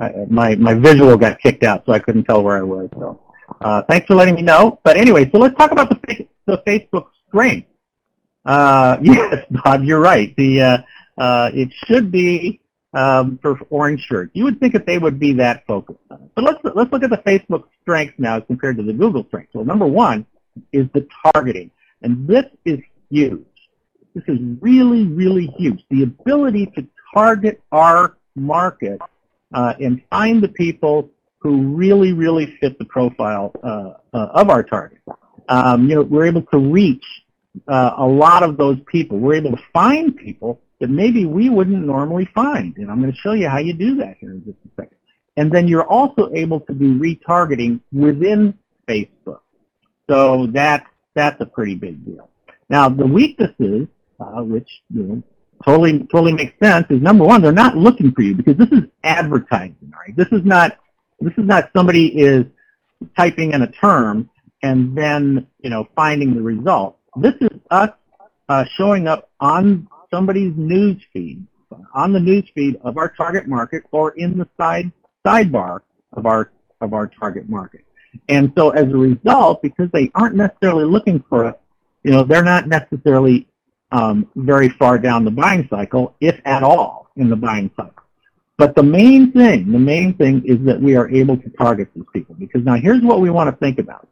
[0.00, 2.88] I, my my visual got kicked out, so I couldn't tell where I was.
[2.94, 3.20] So
[3.60, 4.80] uh, thanks for letting me know.
[4.84, 7.68] But anyway, so let's talk about the the Facebook strength.
[8.44, 10.34] Uh, yes, Bob, you're right.
[10.36, 10.78] The uh,
[11.18, 12.60] uh, it should be
[12.94, 14.30] um, for orange shirts.
[14.34, 16.30] You would think that they would be that focused on it.
[16.34, 19.54] But let's let's look at the Facebook strengths now as compared to the Google strengths.
[19.54, 20.26] Well, number one
[20.72, 21.70] is the targeting,
[22.02, 23.44] and this is huge.
[24.14, 25.84] This is really, really huge.
[25.90, 29.00] The ability to target our market
[29.52, 34.62] uh, and find the people who really, really fit the profile uh, uh, of our
[34.62, 34.98] target.
[35.48, 37.04] Um, you know, we're able to reach
[37.66, 39.18] uh, a lot of those people.
[39.18, 42.76] We're able to find people that maybe we wouldn't normally find.
[42.76, 44.96] And I'm going to show you how you do that here in just a second.
[45.36, 49.40] And then you're also able to do retargeting within Facebook.
[50.08, 52.28] So that's, that's a pretty big deal.
[52.68, 53.88] Now, the weaknesses,
[54.20, 55.22] uh, which you know,
[55.64, 58.84] totally totally makes sense, is number one, they're not looking for you because this is
[59.04, 60.16] advertising, right?
[60.16, 60.78] This is not
[61.20, 62.44] this is not somebody is
[63.16, 64.28] typing in a term
[64.62, 66.98] and then you know finding the result.
[67.16, 67.90] This is us
[68.48, 71.46] uh, showing up on somebody's news feed,
[71.94, 74.90] on the news feed of our target market or in the side
[75.26, 75.80] sidebar
[76.12, 77.84] of our of our target market.
[78.28, 81.56] And so as a result, because they aren't necessarily looking for us,
[82.02, 83.46] you know, they're not necessarily
[83.92, 87.92] um, very far down the buying cycle, if at all, in the buying cycle.
[88.56, 92.04] But the main thing, the main thing is that we are able to target these
[92.12, 92.34] people.
[92.34, 94.08] Because now here's what we want to think about.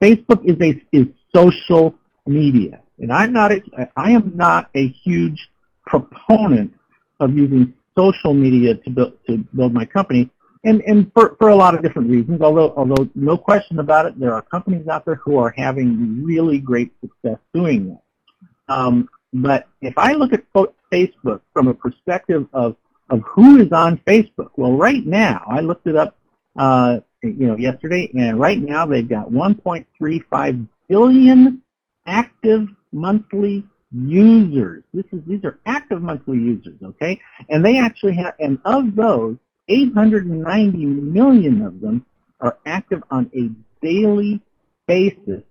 [0.00, 1.94] Facebook is a is social
[2.26, 2.81] media.
[2.98, 3.62] And I'm not a,
[3.96, 5.48] I am not a huge
[5.86, 6.72] proponent
[7.20, 10.30] of using social media to build to build my company,
[10.64, 12.40] and and for, for a lot of different reasons.
[12.40, 16.58] Although although no question about it, there are companies out there who are having really
[16.58, 18.74] great success doing that.
[18.74, 20.44] Um, but if I look at
[20.92, 22.76] Facebook from a perspective of
[23.10, 26.16] of who is on Facebook, well, right now I looked it up,
[26.56, 31.62] uh, you know, yesterday, and right now they've got 1.35 billion
[32.06, 34.84] active monthly users.
[34.94, 37.20] This is these are active monthly users, okay?
[37.48, 39.36] And they actually have, and of those,
[39.68, 42.04] 890 million of them
[42.40, 43.50] are active on a
[43.84, 44.40] daily
[44.86, 45.42] basis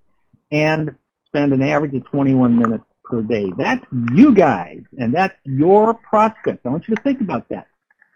[0.51, 0.95] and
[1.27, 3.51] spend an average of 21 minutes per day.
[3.57, 6.59] That's you guys, and that's your prospects.
[6.65, 7.67] I want you to think about that.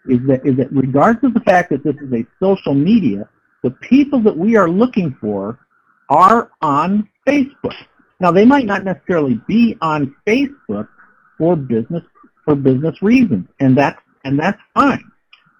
[0.08, 3.28] Is that is that regardless of the fact that this is a social media,
[3.62, 5.58] the people that we are looking for
[6.08, 7.74] are on Facebook.
[8.20, 10.88] Now they might not necessarily be on Facebook
[11.38, 12.02] for business
[12.44, 15.10] for business reasons, and that's and that's fine.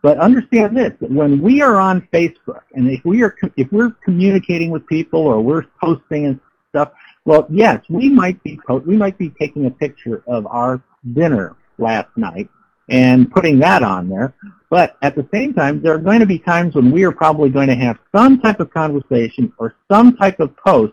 [0.03, 3.90] But understand this: that when we are on Facebook, and if we are if we're
[4.05, 6.40] communicating with people or we're posting and
[6.71, 6.92] stuff,
[7.25, 10.81] well, yes, we might be we might be taking a picture of our
[11.12, 12.49] dinner last night
[12.88, 14.35] and putting that on there.
[14.71, 17.51] But at the same time, there are going to be times when we are probably
[17.51, 20.92] going to have some type of conversation or some type of post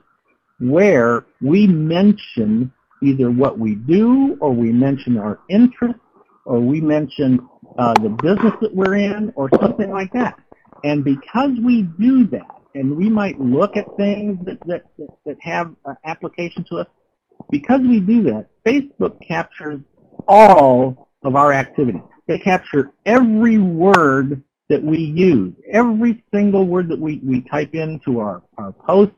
[0.69, 2.71] where we mention
[3.01, 5.99] either what we do or we mention our interests
[6.45, 7.47] or we mention
[7.77, 10.39] uh, the business that we're in or something like that.
[10.83, 14.83] And because we do that, and we might look at things that, that,
[15.25, 16.87] that have uh, application to us,
[17.51, 19.79] because we do that, Facebook captures
[20.27, 22.01] all of our activity.
[22.27, 28.19] They capture every word that we use, every single word that we, we type into
[28.19, 29.15] our, our posts,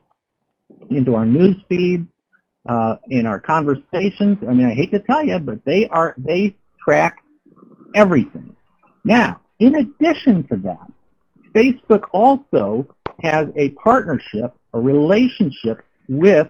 [0.90, 2.06] into our news feed,
[2.68, 4.38] uh, in our conversations.
[4.48, 7.18] I mean, I hate to tell you, but they are they track
[7.94, 8.54] everything.
[9.04, 10.92] Now, in addition to that,
[11.54, 12.86] Facebook also
[13.22, 16.48] has a partnership, a relationship with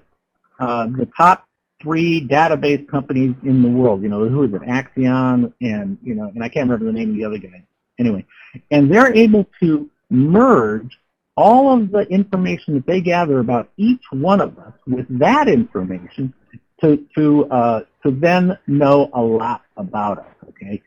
[0.59, 1.46] uh, the top
[1.83, 4.03] three database companies in the world.
[4.03, 4.62] You know, who is it?
[4.62, 7.62] Acxiom and, you know, and I can't remember the name of the other guy.
[7.99, 8.27] Anyway,
[8.70, 10.99] and they're able to merge
[11.37, 16.33] all of the information that they gather about each one of us with that information
[16.81, 20.35] to to uh, to then know a lot about us.
[20.49, 20.83] Okay,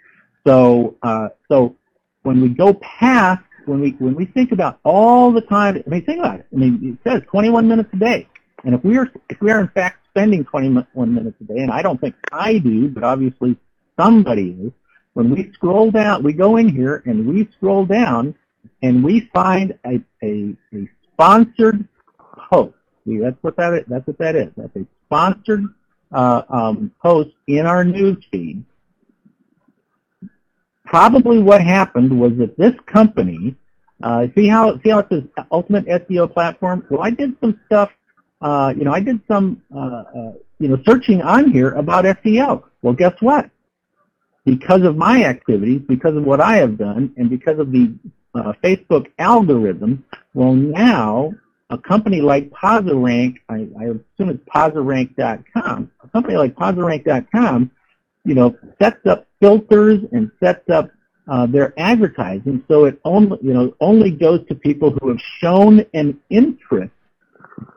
[0.45, 1.75] so uh, so
[2.23, 6.05] when we go past when we when we think about all the time, I mean,
[6.05, 6.47] think about it.
[6.51, 8.27] I mean, it says 21 minutes a day,
[8.63, 11.71] and if we are if we are in fact spending 21 minutes a day, and
[11.71, 13.55] I don't think I do, but obviously
[13.97, 14.71] somebody is.
[15.13, 18.35] When we scroll down, we go in here and we scroll down,
[18.81, 21.87] and we find a a, a sponsored
[22.49, 22.75] post.
[23.05, 23.83] See, that's what that is.
[23.87, 24.51] That's what that is.
[24.55, 25.65] That's a sponsored
[26.11, 28.63] uh, um, post in our news feed
[30.89, 33.55] probably what happened was that this company,
[34.01, 36.85] uh, see how see how it says Ultimate SEO Platform?
[36.89, 37.91] Well, I did some stuff.
[38.41, 42.63] Uh, you know, I did some uh, uh you know searching on here about SEO.
[42.81, 43.49] Well, guess what?
[44.45, 47.93] Because of my activities, because of what I have done, and because of the
[48.35, 51.33] uh, Facebook algorithm, well, now
[51.69, 57.71] a company like PosiRank, I, I assume it's PosiRank.com, a company like PosiRank.com
[58.25, 60.91] you know, sets up filters and sets up
[61.27, 65.85] uh, their advertising so it only, you know, only goes to people who have shown
[65.93, 66.93] an interest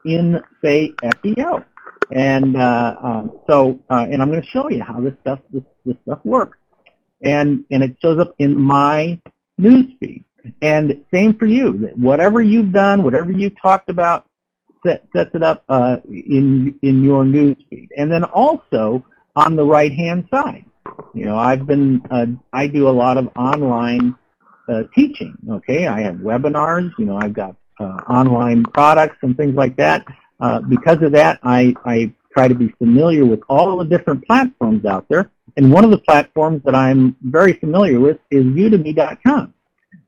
[0.04, 1.64] in, say, SEO.
[2.10, 5.62] And uh, uh, so, uh, and I'm going to show you how this stuff this,
[5.86, 6.58] this stuff works.
[7.22, 9.18] And and it shows up in my
[9.58, 10.24] newsfeed.
[10.60, 11.90] And same for you.
[11.94, 14.26] Whatever you've done, whatever you talked about,
[14.84, 17.88] set, sets it up uh, in in your newsfeed.
[17.96, 19.04] And then also
[19.36, 20.64] on the right-hand side.
[21.14, 24.14] You know, I've been, uh, I do a lot of online
[24.68, 25.86] uh, teaching, okay?
[25.86, 30.06] I have webinars, you know, I've got uh, online products and things like that.
[30.40, 34.84] Uh, because of that, I, I try to be familiar with all the different platforms
[34.84, 35.30] out there.
[35.56, 39.52] And one of the platforms that I'm very familiar with is Udemy.com.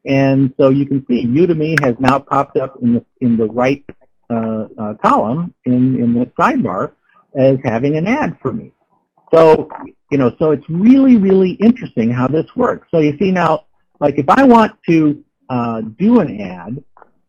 [0.06, 3.84] And so you can see Udemy has now popped up in the, in the right
[4.30, 6.92] uh, uh, column in, in the sidebar
[7.36, 8.72] as having an ad for me.
[9.32, 9.68] So,
[10.10, 12.88] you know, so it's really, really interesting how this works.
[12.90, 13.66] So you see now,
[13.98, 16.82] like if I want to uh, do an ad,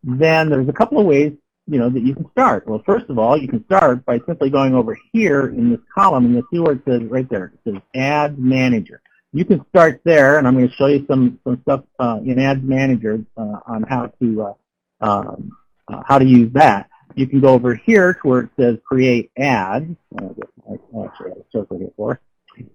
[0.04, 1.34] then there's a couple of ways,
[1.68, 2.68] you know, that you can start.
[2.68, 6.26] Well, first of all, you can start by simply going over here in this column,
[6.26, 9.02] and you'll see where it says right there, it says Ad Manager.
[9.36, 12.40] You can start there, and I'm going to show you some, some stuff uh, in
[12.40, 14.54] Ads Manager uh, on how to uh,
[15.02, 15.52] um,
[15.88, 19.32] uh, how to use that you can go over here to where it says create
[19.38, 19.96] ads.
[20.14, 22.20] Actually, I have a circle for.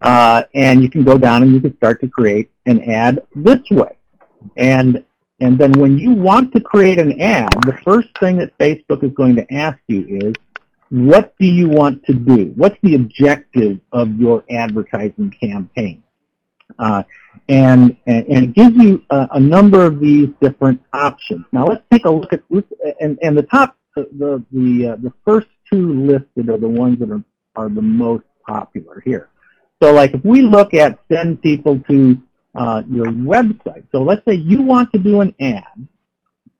[0.00, 3.60] Uh, and you can go down and you can start to create an ad this
[3.70, 3.96] way.
[4.56, 5.04] And
[5.42, 9.12] and then when you want to create an ad, the first thing that Facebook is
[9.12, 10.34] going to ask you is,
[10.90, 12.52] what do you want to do?
[12.56, 16.02] What's the objective of your advertising campaign?
[16.78, 17.02] Uh,
[17.48, 21.44] and, and, and it gives you a, a, number of these different options.
[21.52, 22.42] Now let's take a look at,
[23.00, 27.10] and, and the top the the uh, the first two listed are the ones that
[27.10, 27.22] are
[27.56, 29.28] are the most popular here.
[29.82, 32.20] So like if we look at send people to
[32.54, 35.88] uh, your website, so let's say you want to do an ad,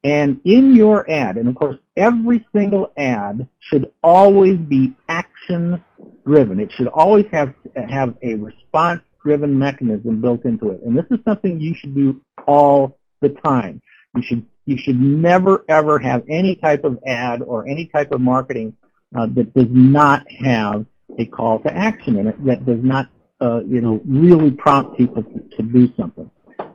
[0.04, 5.82] and in your ad, and of course every single ad should always be action
[6.24, 6.60] driven.
[6.60, 10.80] It should always have have a response driven mechanism built into it.
[10.84, 13.80] And this is something you should do all the time.
[14.14, 18.20] You should you should never ever have any type of ad or any type of
[18.20, 18.76] marketing
[19.16, 20.86] uh, that does not have
[21.18, 23.08] a call to action in it that does not
[23.40, 26.30] uh, you know really prompt people to, to do something.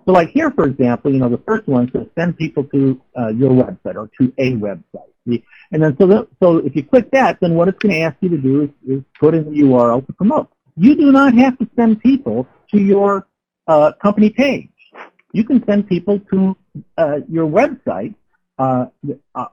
[0.06, 3.30] So like here, for example, you know, the first one says send people to uh,
[3.30, 5.44] your website or to a website.
[5.72, 8.16] And then so, the, so if you click that, then what it's going to ask
[8.22, 10.50] you to do is, is put in the URL to promote.
[10.76, 13.28] You do not have to send people to your
[13.68, 14.70] uh, company page.
[15.34, 16.58] You can send people to
[16.98, 18.16] uh, your website
[18.58, 18.88] uh,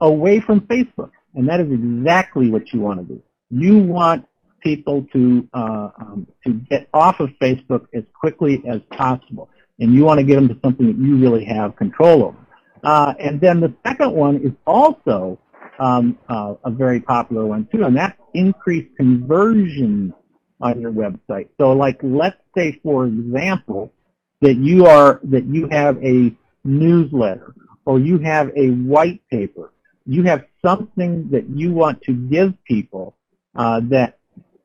[0.01, 1.11] away from Facebook.
[1.35, 3.23] And that is exactly what you want to do.
[3.51, 4.27] You want
[4.61, 9.49] people to uh, um, to get off of Facebook as quickly as possible
[9.83, 12.37] and you want to get them to something that you really have control over.
[12.85, 15.39] Uh, and then the second one is also
[15.79, 20.15] um, uh, a very popular one too, and that's increased conversion
[20.63, 21.49] on your website.
[21.59, 23.93] So, like, let's say, for example,
[24.41, 29.73] that you are that you have a newsletter or you have a white paper,
[30.07, 33.17] you have something that you want to give people
[33.57, 34.19] uh, that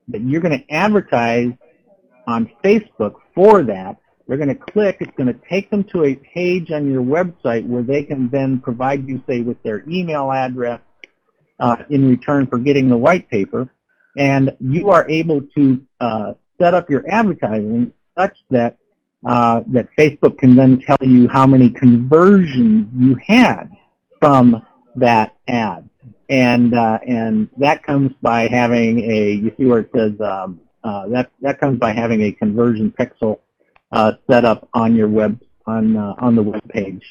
[0.07, 1.51] that you're going to advertise
[2.27, 4.97] on Facebook for that, they're going to click.
[4.99, 8.59] It's going to take them to a page on your website where they can then
[8.59, 10.81] provide you, say, with their email address
[11.59, 13.69] uh, in return for getting the white paper.
[14.17, 18.77] And you are able to uh, set up your advertising such that
[19.25, 23.69] uh, that Facebook can then tell you how many conversions you had
[24.19, 25.89] from that ad.
[26.29, 31.07] And uh, and that comes by having a you see where it says um, uh,
[31.09, 33.39] that that comes by having a conversion pixel
[33.91, 37.03] uh, set up on your web on uh, on the web page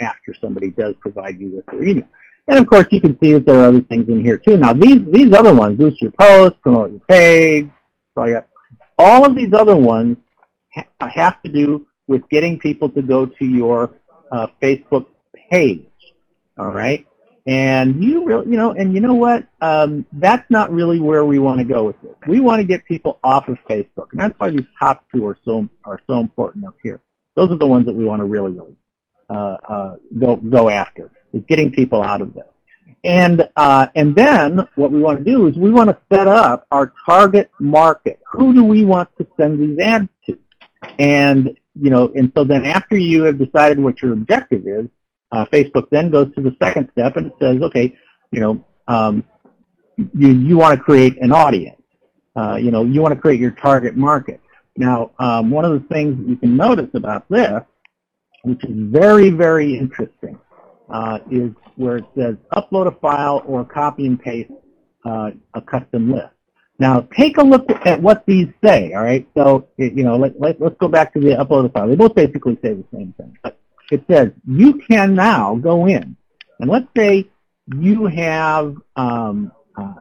[0.00, 2.08] after somebody does provide you with their email.
[2.48, 4.56] And of course, you can see that there are other things in here too.
[4.56, 7.70] Now, these these other ones, boost your post, promote your page,
[8.98, 10.16] all of these other ones
[10.74, 13.94] ha have to do with getting people to go to your
[14.30, 15.06] uh, Facebook
[15.50, 15.86] page.
[16.58, 17.06] All right.
[17.46, 19.46] And you really, you know, and you know what?
[19.60, 22.14] Um, that's not really where we want to go with this.
[22.28, 25.36] We want to get people off of Facebook, and that's why these top two are
[25.44, 27.00] so are so important up here.
[27.34, 28.76] Those are the ones that we want to really, really
[29.28, 31.10] uh, uh, go go after.
[31.32, 32.44] Is getting people out of this.
[33.04, 36.66] And uh, and then what we want to do is we want to set up
[36.70, 38.20] our target market.
[38.32, 40.38] Who do we want to send these ads to?
[40.98, 44.86] And you know, and so then after you have decided what your objective is,
[45.32, 47.96] uh, Facebook then goes to the second step and says, okay,
[48.30, 49.24] you know, um,
[49.96, 51.80] you, you want to create an audience.
[52.36, 54.40] Uh, you know, you want to create your target market.
[54.76, 57.62] Now, um, one of the things you can notice about this,
[58.42, 60.38] which is very, very interesting,
[60.92, 64.50] uh, is where it says upload a file or copy and paste
[65.04, 66.28] uh, a custom list.
[66.78, 69.26] Now, take a look at what these say, all right?
[69.36, 71.88] So, you know, let, let, let's go back to the upload a file.
[71.88, 73.38] They both basically say the same thing.
[73.42, 73.58] But
[73.90, 76.16] it says you can now go in,
[76.60, 77.28] and let's say
[77.76, 79.94] you have, um, uh,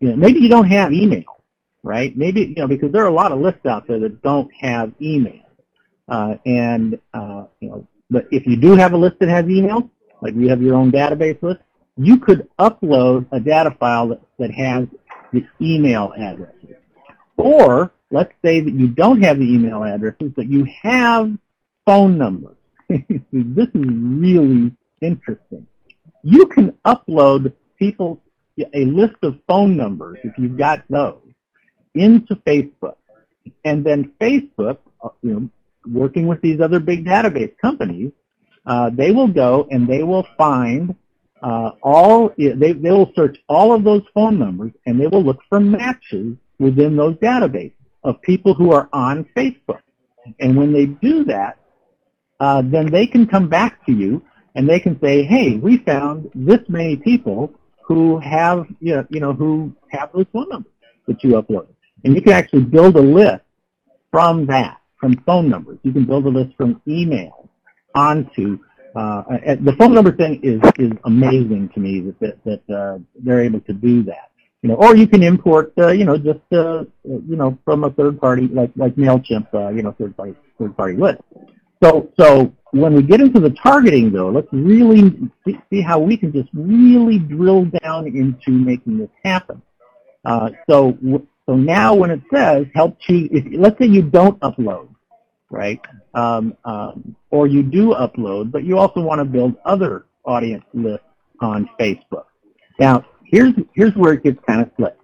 [0.00, 1.42] you know, maybe you don't have email,
[1.82, 2.16] right?
[2.16, 4.92] Maybe, you know, because there are a lot of lists out there that don't have
[5.00, 5.42] email.
[6.08, 9.90] Uh, and, uh, you know, but if you do have a list that has email,
[10.26, 11.60] like you have your own database list,
[11.96, 14.86] you could upload a data file that, that has
[15.32, 16.76] the email addresses.
[17.36, 21.30] Or let's say that you don't have the email addresses, but you have
[21.86, 22.56] phone numbers.
[22.88, 25.66] this is really interesting.
[26.22, 28.20] You can upload people
[28.74, 31.20] a list of phone numbers if you've got those
[31.94, 32.96] into Facebook,
[33.64, 35.50] and then Facebook, uh, you know,
[35.86, 38.12] working with these other big database companies,
[38.66, 40.94] uh, they will go and they will find
[41.42, 45.40] uh, all they they will search all of those phone numbers and they will look
[45.48, 49.80] for matches within those databases of people who are on Facebook.
[50.40, 51.58] And when they do that,
[52.40, 54.22] uh, then they can come back to you
[54.54, 57.52] and they can say, hey, we found this many people
[57.82, 60.72] who have, you know, you know who have those phone numbers
[61.06, 61.74] that you uploaded.
[62.04, 63.44] And you can actually build a list
[64.10, 65.78] from that, from phone numbers.
[65.82, 67.45] You can build a list from email
[67.96, 68.58] onto
[68.94, 69.22] uh,
[69.68, 73.60] the phone number thing is is amazing to me that that, that uh, they're able
[73.60, 74.30] to do that.
[74.62, 77.90] You know, or you can import, uh, you know, just uh, you know from a
[77.90, 81.20] third party like like Mailchimp, uh, you know, third party third party list.
[81.82, 86.32] So, so when we get into the targeting, though, let's really see how we can
[86.32, 89.60] just really drill down into making this happen.
[90.24, 90.96] Uh, so,
[91.46, 94.88] So now when it says help choose, if, let's say you don't upload,
[95.50, 95.80] right?
[96.14, 101.06] Um, um, or you do upload, but you also want to build other audience lists
[101.40, 102.24] on Facebook.
[102.78, 104.96] Now, here's, here's where it gets kind of slick.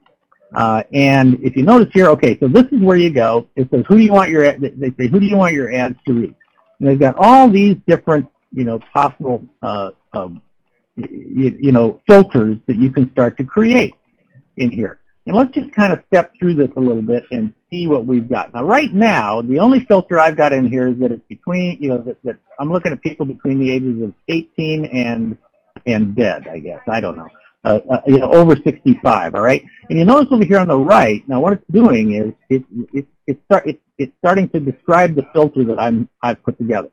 [0.55, 3.49] Uh, and if you notice here, okay, so this is where you go.
[3.57, 5.97] It says, who do you want your, they say, who do you want your ads
[6.07, 6.35] to reach?
[6.79, 10.43] And they've got all these different, you know, possible, uh, um,
[10.97, 13.95] you, you know, filters that you can start to create
[14.59, 15.01] in here.
[15.27, 18.29] And let's just kind of step through this a little bit and see what we've
[18.29, 18.53] got.
[18.53, 21.91] Now, right now, the only filter I've got in here is that it's between, you
[21.91, 25.39] know, that, that I'm looking at people between the ages of 18 and
[25.87, 26.81] and dead, I guess.
[26.89, 27.29] I don't know.
[27.65, 29.65] Uh, uh, you know, over 65, all right?
[29.89, 33.07] And you notice over here on the right, now what it's doing is it, it,
[33.27, 36.91] it start, it, it's starting to describe the filter that I'm, I've put together.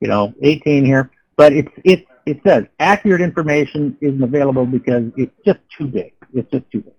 [0.00, 5.34] You know, 18 here, but it's, it, it says accurate information isn't available because it's
[5.44, 6.12] just too big.
[6.32, 6.94] It's just too big.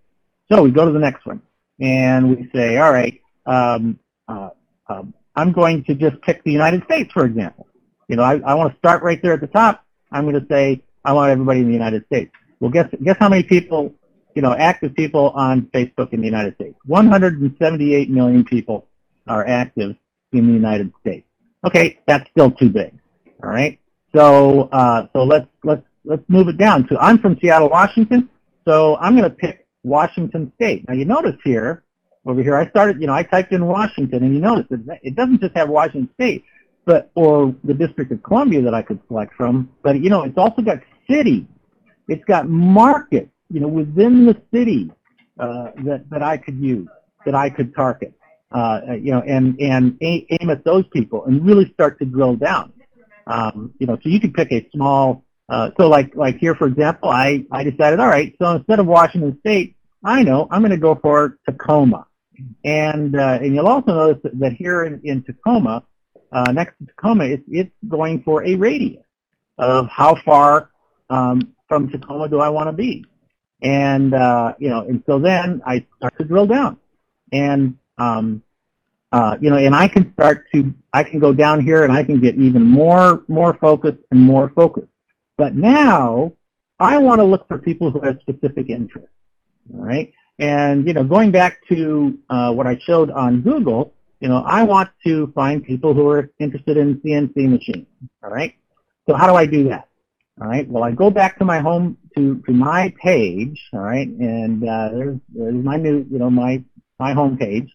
[0.51, 1.41] So we go to the next one,
[1.79, 4.49] and we say, all right, um, uh,
[4.87, 7.67] um, I'm going to just pick the United States, for example.
[8.07, 9.85] You know, I, I want to start right there at the top.
[10.11, 12.31] I'm going to say I want everybody in the United States.
[12.59, 13.93] Well, guess guess how many people,
[14.35, 16.75] you know, active people on Facebook in the United States?
[16.85, 18.87] 178 million people
[19.27, 19.95] are active
[20.33, 21.27] in the United States.
[21.63, 22.93] Okay, that's still too big.
[23.43, 23.79] All right.
[24.15, 28.29] So uh, so let's let's let's move it down to I'm from Seattle, Washington.
[28.65, 30.87] So I'm going to pick Washington State.
[30.87, 31.83] Now you notice here,
[32.25, 35.15] over here, I started, you know, I typed in Washington, and you notice that it
[35.15, 36.43] doesn't just have Washington State,
[36.85, 40.37] but or the District of Columbia that I could select from, but you know, it's
[40.37, 41.47] also got city,
[42.07, 44.91] It's got market, you know, within the city
[45.39, 46.87] uh, that that I could use,
[47.25, 48.13] that I could target,
[48.51, 52.73] uh, you know, and and aim at those people and really start to drill down.
[53.27, 56.67] Um, you know, so you could pick a small uh, so like like here, for
[56.67, 60.71] example, I, I decided, all right, so instead of Washington State, I know I'm going
[60.71, 62.05] to go for Tacoma.
[62.63, 65.83] And uh, and you'll also notice that, that here in, in Tacoma,
[66.31, 69.03] uh, next to Tacoma, it's, it's going for a radius
[69.57, 70.71] of how far
[71.09, 73.05] um, from Tacoma do I want to be.
[73.61, 76.77] And, uh, you know, and so then I start to drill down.
[77.33, 78.41] And, um,
[79.11, 82.03] uh, you know, and I can start to, I can go down here and I
[82.03, 84.87] can get even more, more focused and more focused.
[85.39, 86.33] But now
[86.81, 89.15] I want to look for people who have specific interests.
[89.73, 90.11] All right.
[90.37, 94.63] And, you know, going back to uh, what I showed on Google, you know, I
[94.63, 97.87] want to find people who are interested in CNC machines.
[98.21, 98.53] All right.
[99.07, 99.87] So how do I do that?
[100.41, 100.67] All right.
[100.67, 103.61] Well, I go back to my home to, to my page.
[103.71, 104.09] All right.
[104.09, 106.61] And uh, there's, there's my new, you know, my
[106.99, 107.73] my home page.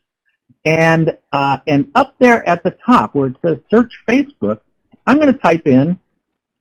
[0.66, 4.60] And uh, and up there at the top where it says search Facebook,
[5.06, 5.98] I'm going to type in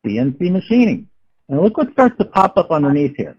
[0.05, 1.07] CNC machining.
[1.49, 3.37] And look what starts to pop up underneath here.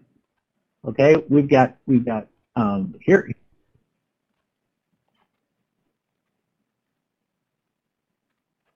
[0.86, 3.30] Okay, we've got we've got um, here.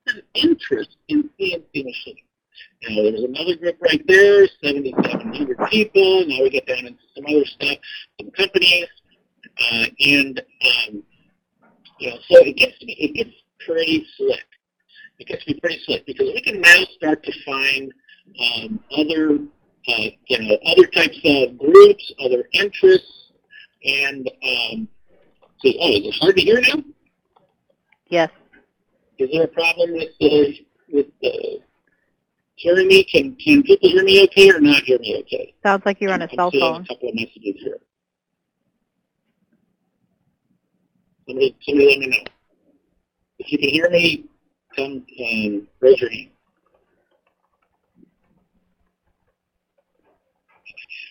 [0.07, 2.25] An interest in CNC machining.
[2.83, 6.25] Now there's another group right there, 7,700 people.
[6.27, 7.79] Now we get down into some other stuff,
[8.21, 8.87] some companies,
[9.71, 11.03] uh, and um,
[11.99, 13.31] you know, so it gets it gets
[13.67, 14.47] pretty slick
[15.19, 17.93] it gets to be pretty slick because we can now start to find
[18.41, 19.39] um, other,
[19.89, 23.33] uh, you know, other types of groups, other interests,
[23.85, 24.89] and um,
[25.61, 26.83] so, oh, is it hard to hear now?
[28.09, 28.31] Yes.
[29.19, 30.55] Is there a problem with the
[30.91, 31.61] with the
[32.55, 33.05] hearing me?
[33.05, 35.55] Can can people hear me okay or not hear me okay?
[35.65, 36.83] Sounds like you're on a I'm cell phone.
[36.83, 37.79] A couple of messages here.
[41.27, 42.25] Somebody, somebody let me know.
[43.41, 44.25] If you can hear me,
[44.77, 45.07] hand.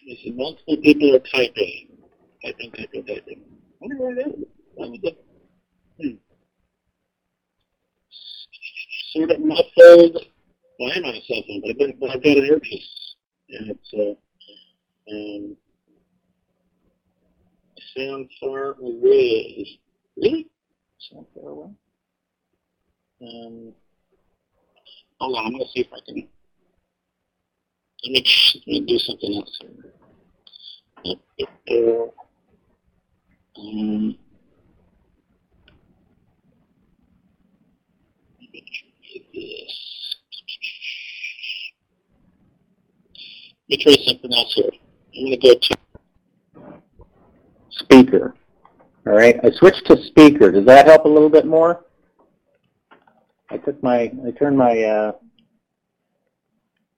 [0.09, 1.89] I see multiple people are typing.
[2.43, 3.41] Typing, typing, typing.
[3.41, 4.45] I wonder where that is.
[4.77, 6.15] That was a, hmm.
[9.11, 10.25] Sort of muffled.
[10.79, 13.15] Well, I'm on a cell phone, but I've, been, I've got an earpiece.
[13.49, 15.57] And it's, uh, um,
[17.97, 19.79] sound far away.
[20.15, 20.47] Really?
[21.11, 21.71] Sound far away?
[23.21, 23.73] Um,
[25.19, 26.27] hold on, I'm going to see if I can.
[28.03, 28.23] Let me,
[28.55, 29.59] let me do something else.
[33.59, 34.17] Um,
[39.33, 40.15] this.
[43.69, 44.69] Let me try something else here.
[45.15, 45.77] I'm going to go to
[47.69, 48.35] Speaker.
[49.05, 49.39] All right.
[49.43, 50.51] I switched to speaker.
[50.51, 51.85] Does that help a little bit more?
[53.49, 55.11] I took my, I turned my, uh,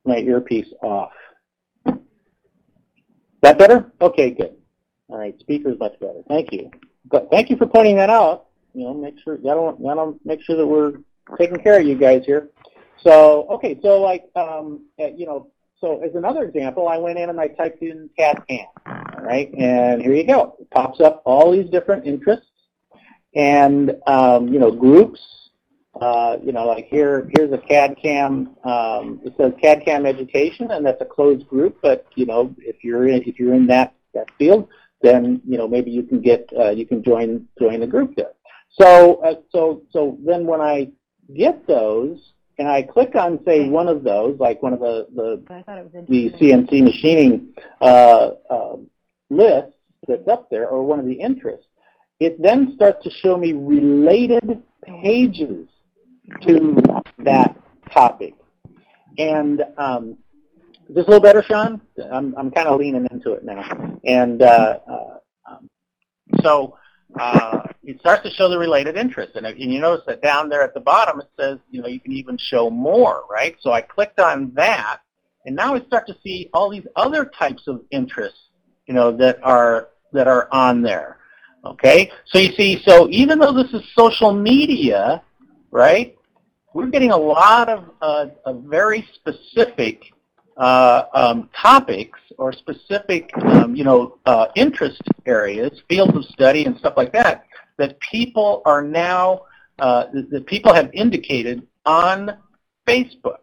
[0.06, 1.12] my earpiece off.
[3.42, 3.92] That better?
[4.02, 4.56] Okay, good.
[5.08, 6.22] All right, speaker's much better.
[6.28, 6.70] Thank you.
[7.06, 8.48] but thank you for pointing that out.
[8.74, 10.94] You know, make sure gotta gotta make sure that we're
[11.38, 12.50] taking care of you guys here.
[13.02, 15.48] So okay, so like um, uh, you know,
[15.82, 19.52] so as another example, I went in and I typed in CAD CAM, all right,
[19.58, 20.56] and here you go.
[20.60, 22.46] It pops up all these different interests
[23.36, 25.20] and um, you know groups.
[26.02, 28.56] Uh, you know, like here, here's a CAD CAM.
[28.64, 31.78] Um, it says CAD CAM education, and that's a closed group.
[31.82, 34.70] But you know, if you're in, if you're in that that field,
[35.02, 38.32] then you know maybe you can get uh, you can join join the group there.
[38.70, 40.92] So uh, so so then when I
[41.36, 45.44] get those and I click on say one of those, like one of the the,
[46.08, 48.76] the CNC machining uh, uh,
[49.30, 49.74] lists
[50.08, 51.68] that's up there, or one of the interests,
[52.20, 55.69] it then starts to show me related pages
[56.42, 56.82] to
[57.20, 57.56] that
[57.92, 58.36] topic.
[59.18, 60.18] And um,
[60.88, 61.82] is this a little better, Sean?
[62.12, 64.00] I'm, I'm kind of leaning into it now.
[64.06, 65.18] And uh, uh,
[65.50, 65.70] um,
[66.42, 66.78] so
[67.20, 69.36] uh, it starts to show the related interests.
[69.36, 72.00] And, and you notice that down there at the bottom it says, you know, you
[72.00, 73.56] can even show more, right?
[73.62, 75.00] So I clicked on that,
[75.46, 78.40] and now I start to see all these other types of interests,
[78.88, 81.18] you know, that are that are on there.
[81.66, 85.22] Okay, so you see, so even though this is social media,
[85.72, 86.16] right,
[86.74, 90.14] we're getting a lot of, uh, of very specific
[90.58, 96.78] uh, um, topics or specific, um, you know, uh, interest areas, fields of study and
[96.78, 97.46] stuff like that,
[97.78, 99.44] that people are now,
[99.80, 102.38] uh, that people have indicated on
[102.88, 103.38] Facebook.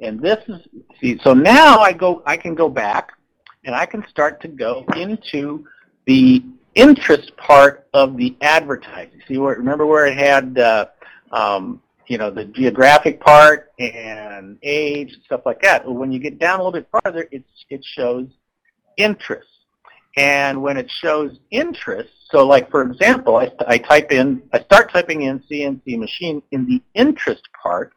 [0.00, 0.60] And this is,
[1.00, 3.12] see, so now I go, I can go back
[3.64, 5.66] and I can start to go into
[6.06, 6.42] the
[6.74, 9.20] interest part of the advertising.
[9.26, 10.86] See, where, remember where it had, uh,
[11.32, 11.80] um,
[12.10, 15.84] you know, the geographic part and age and stuff like that.
[15.84, 18.26] But when you get down a little bit farther, it, it shows
[18.96, 19.48] interest.
[20.16, 24.92] And when it shows interest, so like for example, I, I type in, I start
[24.92, 27.92] typing in CNC machine in the interest part,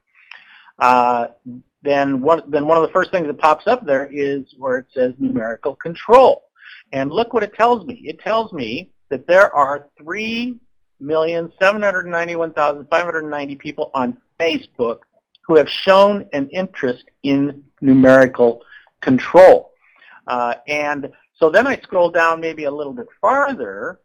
[0.78, 1.30] uh,
[1.82, 4.86] then one, then one of the first things that pops up there is where it
[4.94, 6.44] says numerical control.
[6.92, 7.96] And look what it tells me.
[8.06, 9.88] It tells me that there are
[11.02, 15.00] 3,791,590 people on Facebook
[15.46, 18.62] who have shown an interest in numerical
[19.02, 19.72] control.
[20.28, 24.00] Uh, and so then I scroll down maybe a little bit farther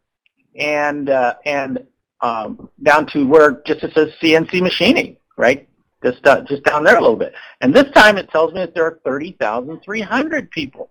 [0.55, 1.85] and, uh, and
[2.21, 5.69] um, down to where just it says CNC machining, right?
[6.03, 7.33] Just, uh, just down there a little bit.
[7.61, 10.89] And this time it tells me that there are 30,300 people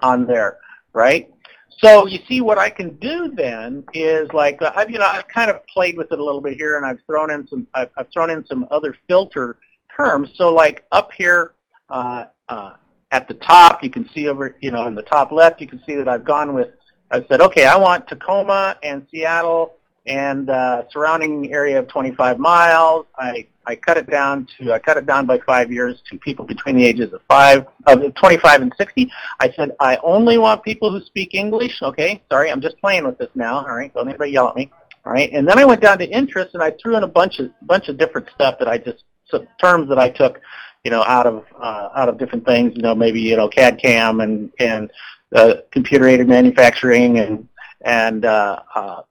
[0.00, 0.58] on there
[0.92, 1.30] right?
[1.78, 5.28] So you see what I can do then is like uh, I've you know I've
[5.28, 7.90] kind of played with it a little bit here and I've thrown in some I've,
[7.96, 9.58] I've thrown in some other filter
[9.96, 10.30] terms.
[10.34, 11.54] So like up here
[11.88, 12.72] uh, uh,
[13.12, 15.80] at the top you can see over you know in the top left you can
[15.86, 16.68] see that I've gone with
[17.10, 19.74] I said okay I want Tacoma and Seattle
[20.06, 23.06] and uh, surrounding area of 25 miles.
[23.16, 26.46] I I cut it down to I cut it down by five years to people
[26.46, 29.12] between the ages of five of 25 and 60.
[29.40, 31.82] I said I only want people who speak English.
[31.82, 33.58] Okay, sorry, I'm just playing with this now.
[33.58, 34.70] All right, don't anybody yell at me.
[35.04, 37.40] All right, and then I went down to interest and I threw in a bunch
[37.40, 40.40] of bunch of different stuff that I just some terms that I took,
[40.82, 42.72] you know, out of uh, out of different things.
[42.74, 44.90] You know, maybe you know CAD CAM and and
[45.36, 47.46] uh, computer aided manufacturing and
[47.82, 49.02] and uh, uh,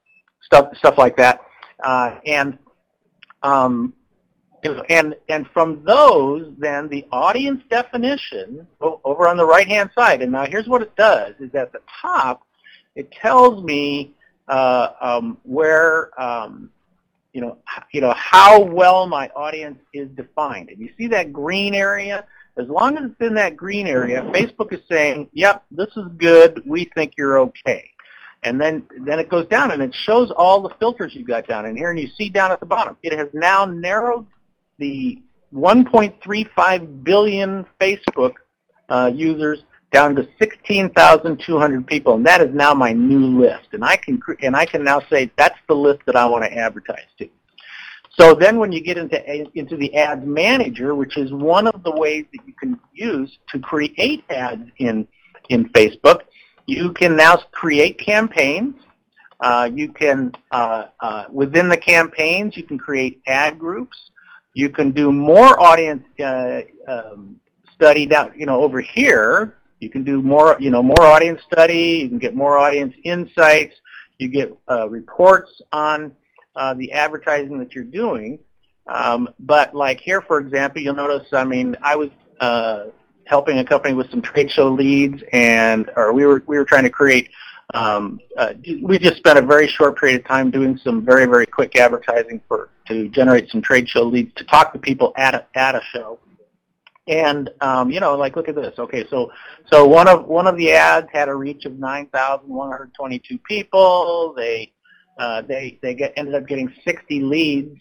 [0.41, 1.41] stuff stuff like that.
[1.84, 2.58] Uh, and
[3.43, 3.93] um,
[4.89, 10.22] and and from those, then the audience definition over on the right hand side.
[10.22, 12.43] And now here's what it does: is at the top,
[12.95, 14.13] it tells me
[14.47, 16.70] uh, um, where um,
[17.34, 17.57] you know
[17.91, 20.70] you know how well my audience is defined.
[20.70, 22.26] And you see that green area.
[22.57, 26.63] As long as it's in that green area, Facebook is saying, "Yep, this is good.
[26.65, 27.91] We think you're okay."
[28.43, 31.65] And then, then it goes down and it shows all the filters you've got down
[31.65, 32.95] in here and you see down at the bottom.
[33.01, 34.26] It has now narrowed
[34.78, 35.22] the
[35.54, 38.34] 1.35 billion Facebook
[38.90, 43.70] uh, users down to 16,200 people, and that is now my new list.
[43.72, 46.54] And I can and I can now say that's the list that I want to
[46.54, 47.30] advertise to.
[48.20, 49.20] So then, when you get into
[49.58, 53.60] into the ads manager, which is one of the ways that you can use to
[53.60, 55.08] create ads in
[55.50, 56.22] in Facebook,
[56.66, 58.76] you can now create campaigns.
[59.40, 63.96] Uh, you can uh, uh, within the campaigns, you can create ad groups.
[64.58, 67.39] You can do more audience uh, um,
[67.76, 69.60] study you know, over here.
[69.80, 71.99] You can do more, you know, more audience study.
[72.01, 73.76] You can get more audience insights.
[74.18, 76.12] You get uh, reports on
[76.55, 78.39] uh, the advertising that you're doing.
[78.88, 81.28] Um, but like here, for example, you'll notice.
[81.34, 82.86] I mean, I was uh,
[83.26, 86.86] helping a company with some trade show leads, and or we were we were trying
[86.86, 87.30] to create
[87.74, 91.45] um, uh, we just spent a very short period of time doing some very, very
[91.45, 95.45] quick advertising for to generate some trade show leads to talk to people at a,
[95.55, 96.20] at a show.
[97.07, 98.78] And um, you know, like look at this.
[98.78, 99.32] Okay, so
[99.72, 104.34] so one of one of the ads had a reach of 9,122 people.
[104.36, 104.74] They
[105.18, 107.80] uh, they they get ended up getting 60 leads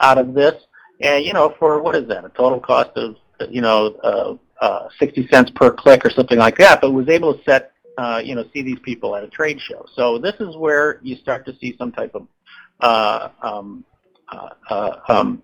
[0.00, 0.60] out of this,
[1.00, 2.24] and you know, for what is that?
[2.24, 3.14] A total cost of
[3.48, 6.80] you know uh, uh, 60 cents per click or something like that.
[6.80, 9.86] But was able to set uh, you know see these people at a trade show.
[9.94, 12.26] So this is where you start to see some type of
[12.80, 13.84] uh, um,
[14.30, 15.42] uh, uh, um,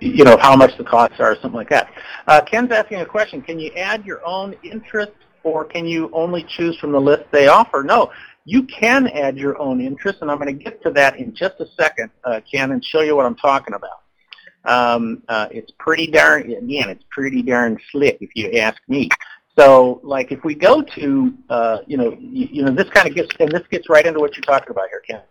[0.00, 1.90] you know, how much the costs are, something like that.
[2.26, 3.40] Uh, Ken's asking a question.
[3.40, 5.12] Can you add your own interest
[5.42, 7.82] or can you only choose from the list they offer?
[7.82, 8.10] No,
[8.44, 11.54] you can add your own interest, and I'm going to get to that in just
[11.60, 14.02] a second, uh, Ken, and show you what I'm talking about.
[14.64, 19.08] Um, it's pretty darn, again, it's pretty darn slick if you ask me.
[19.58, 23.14] So, like, if we go to, uh, you know, you, you know, this kind of
[23.14, 25.22] gets, and this gets right into what you're talking about here, Ken.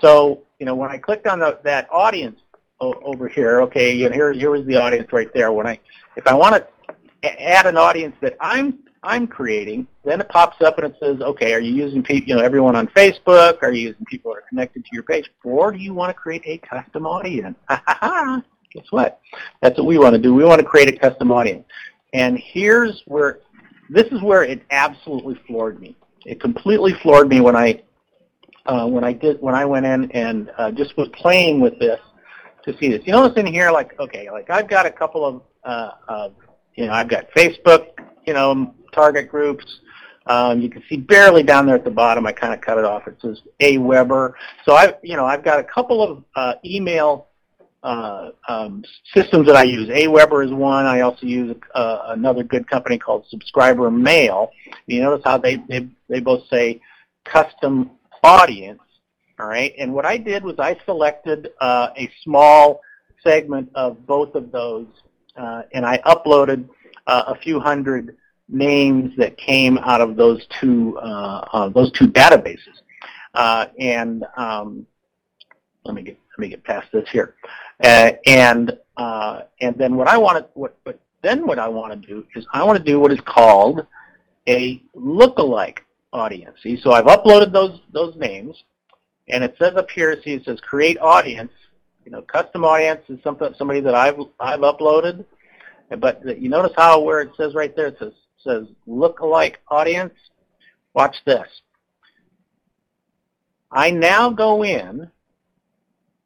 [0.00, 2.38] So, you know, when I clicked on the, that audience
[2.82, 3.62] over here.
[3.62, 5.52] Okay, you know, here here was the audience right there.
[5.52, 5.78] When I
[6.16, 10.78] if I want to add an audience that I'm I'm creating, then it pops up
[10.78, 13.58] and it says, okay, are you using people, you know, everyone on Facebook?
[13.62, 15.30] Are you using people that are connected to your page?
[15.42, 17.56] Or do you want to create a custom audience?
[17.68, 19.20] Guess what?
[19.60, 20.34] That's what we want to do.
[20.34, 21.64] We want to create a custom audience.
[22.12, 23.40] And here's where,
[23.92, 25.96] this is where it absolutely floored me.
[26.24, 27.82] It completely floored me when I,
[28.66, 32.00] uh, when I did, when I went in and uh, just was playing with this
[32.64, 33.02] to see this.
[33.04, 36.28] You notice in here, like, okay, like I've got a couple of, uh,
[36.74, 37.88] you know, I've got Facebook,
[38.26, 39.80] you know, target groups.
[40.26, 42.26] Um, you can see barely down there at the bottom.
[42.26, 43.08] I kind of cut it off.
[43.08, 44.34] It says A Aweber.
[44.64, 47.26] So I, you know, I've got a couple of uh, email
[47.82, 49.88] uh, um, systems that I use.
[49.88, 50.86] Aweber is one.
[50.86, 54.50] I also use uh, another good company called Subscriber Mail.
[54.86, 56.80] You notice how they they, they both say
[57.24, 57.90] custom
[58.22, 58.80] audience.
[59.40, 62.80] All right, and what I did was I selected uh, a small
[63.24, 64.86] segment of both of those,
[65.36, 66.68] uh, and I uploaded
[67.06, 68.16] uh, a few hundred
[68.48, 72.78] names that came out of those two uh, those two databases.
[73.34, 74.86] And um,
[75.84, 77.34] let me get let me get past this here.
[77.82, 81.92] Uh, and uh, and then what I want to what but then what I want
[81.92, 83.86] to do is I want to do what is called
[84.48, 85.78] a lookalike
[86.12, 86.56] audience.
[86.62, 88.62] See, so I've uploaded those those names.
[89.28, 91.52] And it says up here, see, it says create audience.
[92.04, 95.24] You know, custom audience is something somebody that I've I've uploaded.
[95.98, 98.12] But you notice how where it says right there, it says
[98.42, 100.14] says look-alike audience.
[100.94, 101.46] Watch this.
[103.70, 105.10] I now go in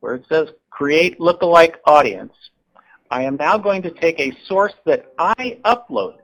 [0.07, 2.33] where it says create look-alike audience.
[3.11, 6.19] I am now going to take a source that I upload.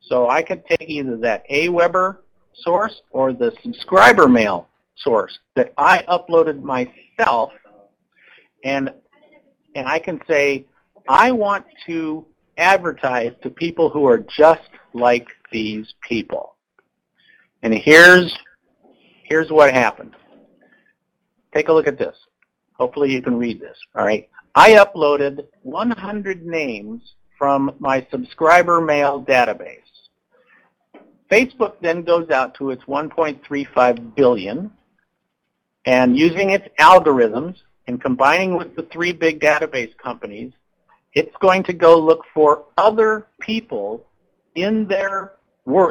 [0.00, 2.20] So I can take either that Aweber
[2.54, 4.66] source or the subscriber mail
[4.96, 7.52] source that I uploaded myself
[8.64, 8.90] and
[9.74, 10.64] and I can say
[11.06, 12.24] I want to
[12.56, 16.56] advertise to people who are just like these people.
[17.62, 18.34] And here's
[19.24, 20.16] here's what happened.
[21.54, 22.16] Take a look at this.
[22.78, 23.76] Hopefully you can read this.
[23.94, 24.28] All right.
[24.54, 27.02] I uploaded 100 names
[27.38, 29.82] from my subscriber mail database.
[31.30, 34.70] Facebook then goes out to its 1.35 billion
[35.84, 37.56] and using its algorithms
[37.86, 40.52] and combining with the three big database companies,
[41.14, 44.06] it's going to go look for other people
[44.54, 45.32] in their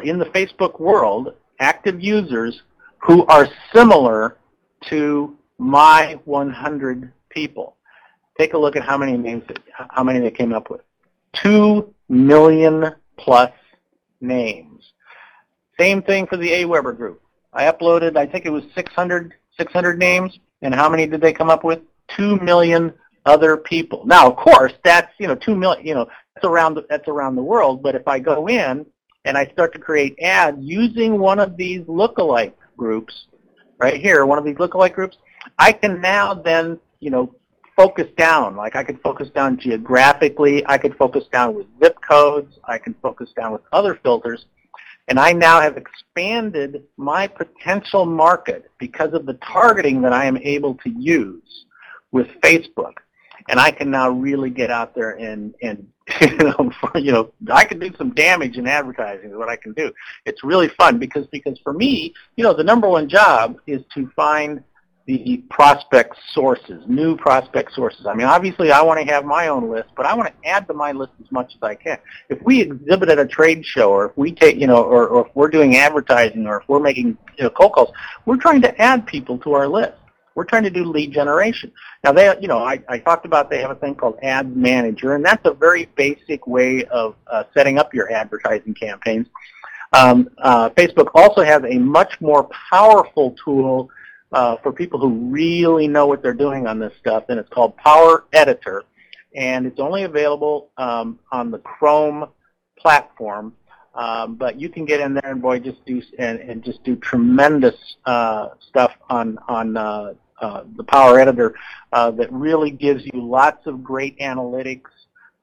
[0.03, 2.63] in the Facebook world, active users
[2.99, 4.37] who are similar
[4.89, 7.75] to my 100 people.
[8.37, 9.43] Take a look at how many names,
[9.73, 10.81] how many they came up with.
[11.33, 13.51] Two million plus
[14.21, 14.93] names.
[15.79, 17.21] Same thing for the Aweber group.
[17.53, 21.49] I uploaded, I think it was 600 600 names, and how many did they come
[21.49, 21.79] up with?
[22.15, 22.93] Two million
[23.25, 24.05] other people.
[24.05, 25.85] Now, of course, that's you know two million.
[25.85, 27.83] You know that's around the, that's around the world.
[27.83, 28.85] But if I go in
[29.25, 33.27] and I start to create ads using one of these lookalike groups,
[33.79, 35.17] right here, one of these lookalike groups,
[35.57, 37.33] I can now then you know
[37.75, 38.55] focus down.
[38.55, 40.65] Like I could focus down geographically.
[40.65, 42.57] I could focus down with zip codes.
[42.63, 44.45] I can focus down with other filters
[45.07, 50.37] and I now have expanded my potential market because of the targeting that I am
[50.37, 51.65] able to use
[52.11, 52.93] with Facebook.
[53.49, 55.87] And I can now really get out there and, and
[56.21, 59.55] you know, for, you know, I can do some damage in advertising is what I
[59.55, 59.91] can do.
[60.25, 64.09] It's really fun because, because for me, you know, the number one job is to
[64.15, 64.61] find
[65.07, 68.05] the prospect sources, new prospect sources.
[68.05, 70.67] I mean, obviously I want to have my own list, but I want to add
[70.67, 71.97] to my list as much as I can.
[72.27, 75.25] If we exhibit at a trade show or if we take, you know, or, or
[75.25, 77.93] if we're doing advertising or if we're making you know, cold calls,
[78.25, 79.93] we're trying to add people to our list.
[80.35, 81.71] We're trying to do lead generation.
[82.03, 85.15] Now they, you know, I, I talked about they have a thing called Ads Manager,
[85.15, 89.27] and that's a very basic way of uh, setting up your advertising campaigns.
[89.93, 93.89] Um, uh, Facebook also has a much more powerful tool
[94.31, 97.75] uh, for people who really know what they're doing on this stuff, and it's called
[97.77, 98.83] Power Editor,
[99.35, 102.29] and it's only available um, on the Chrome
[102.77, 103.53] platform.
[103.95, 106.95] Um, but you can get in there and boy, just do and, and just do
[106.97, 111.55] tremendous uh, stuff on on uh, uh, the Power Editor
[111.93, 114.91] uh, that really gives you lots of great analytics.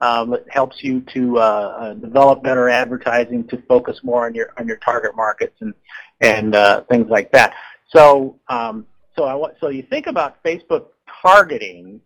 [0.01, 4.53] Um, it helps you to uh, uh, develop better advertising, to focus more on your
[4.57, 5.75] on your target markets and
[6.21, 7.55] and uh, things like that.
[7.95, 8.87] So um,
[9.17, 10.87] so I so you think about Facebook
[11.23, 12.01] targeting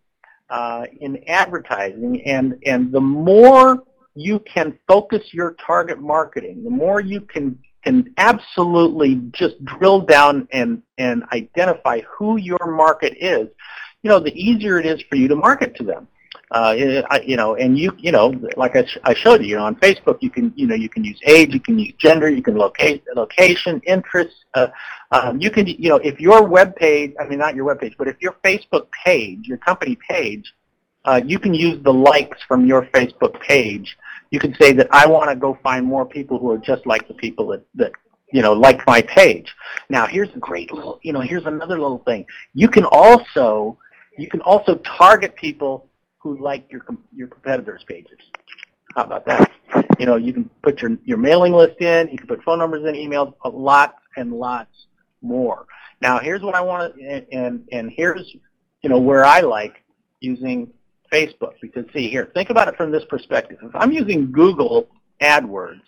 [0.50, 3.82] uh, in advertising, and and the more
[4.14, 10.48] you can focus your target marketing, the more you can can absolutely just drill down
[10.52, 13.48] and, and identify who your market is,
[14.02, 16.08] you know, the easier it is for you to market to them.
[16.50, 16.74] Uh,
[17.24, 19.76] you know, and you, you know, like I, sh- I showed you, you know, on
[19.76, 22.56] Facebook, you can, you know, you can use age, you can use gender, you can
[22.56, 24.44] locate location, interests.
[24.54, 24.68] Uh,
[25.10, 27.94] um, you can, you know, if your web page, I mean, not your web page,
[27.98, 30.54] but if your Facebook page, your company page,
[31.04, 33.96] uh, you can use the likes from your Facebook page
[34.30, 37.08] you can say that I want to go find more people who are just like
[37.08, 37.92] the people that, that
[38.32, 39.54] you know, like my page.
[39.88, 42.26] Now, here's a great little, you know, here's another little thing.
[42.54, 43.78] You can also,
[44.18, 45.87] you can also target people
[46.36, 48.18] who like your your competitors' pages.
[48.94, 49.50] How about that?
[49.98, 52.08] You know, you can put your your mailing list in.
[52.08, 54.86] You can put phone numbers in, emails, lots and lots
[55.22, 55.66] more.
[56.00, 58.34] Now, here's what I want to, and, and and here's,
[58.82, 59.82] you know, where I like
[60.20, 60.72] using
[61.12, 61.54] Facebook.
[61.60, 63.58] Because see here, think about it from this perspective.
[63.62, 64.88] If I'm using Google
[65.20, 65.80] AdWords,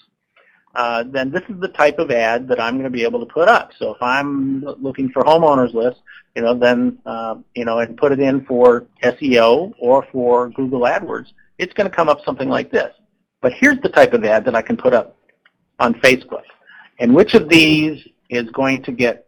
[0.75, 3.33] uh, then this is the type of ad that I'm going to be able to
[3.33, 3.73] put up.
[3.79, 6.01] So if I'm looking for homeowners list,
[6.37, 10.83] you know, then uh, you know, and put it in for SEO or for Google
[10.83, 12.95] AdWords, it's going to come up something like this.
[13.41, 15.17] But here's the type of ad that I can put up
[15.79, 16.45] on Facebook.
[16.99, 19.27] And which of these is going to get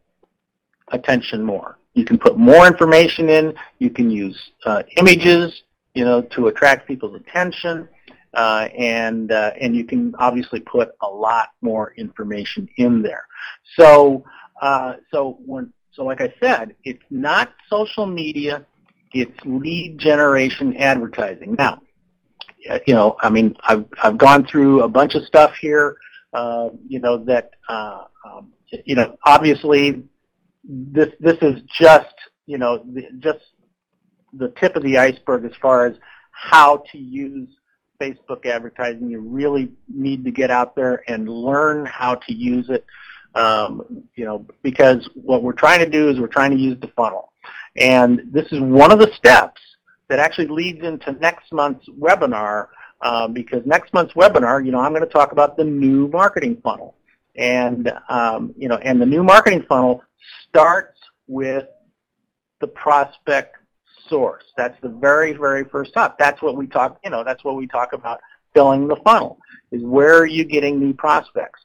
[0.88, 1.78] attention more?
[1.94, 3.54] You can put more information in.
[3.78, 5.62] You can use uh, images
[5.94, 7.88] you know, to attract people's attention.
[8.34, 13.26] Uh, and uh, and you can obviously put a lot more information in there.
[13.76, 14.24] So
[14.60, 18.64] uh, so when so like I said, it's not social media,
[19.12, 21.56] it's lead generation advertising.
[21.58, 21.82] Now,
[22.70, 25.96] uh, you know, I mean, I've I've gone through a bunch of stuff here.
[26.32, 28.52] Uh, you know that uh, um,
[28.84, 30.02] you know obviously
[30.64, 32.14] this this is just
[32.46, 32.84] you know
[33.18, 33.40] just
[34.32, 35.96] the tip of the iceberg as far as
[36.30, 37.48] how to use
[38.02, 39.08] Facebook advertising.
[39.08, 42.84] You really need to get out there and learn how to use it.
[43.34, 46.88] Um, you know, because what we're trying to do is we're trying to use the
[46.88, 47.32] funnel.
[47.76, 49.60] And this is one of the steps
[50.08, 52.68] that actually leads into next month's webinar
[53.00, 56.60] uh, because next month's webinar, you know, I'm going to talk about the new marketing
[56.62, 56.94] funnel.
[57.36, 60.02] And, um, you know, and the new marketing funnel
[60.48, 61.66] starts with
[62.60, 63.56] the prospect
[64.12, 64.44] source.
[64.60, 66.10] That's the very, very first step.
[66.18, 68.18] That's what we talk, you know, that's what we talk about
[68.54, 69.38] filling the funnel,
[69.74, 71.60] is where are you getting new prospects?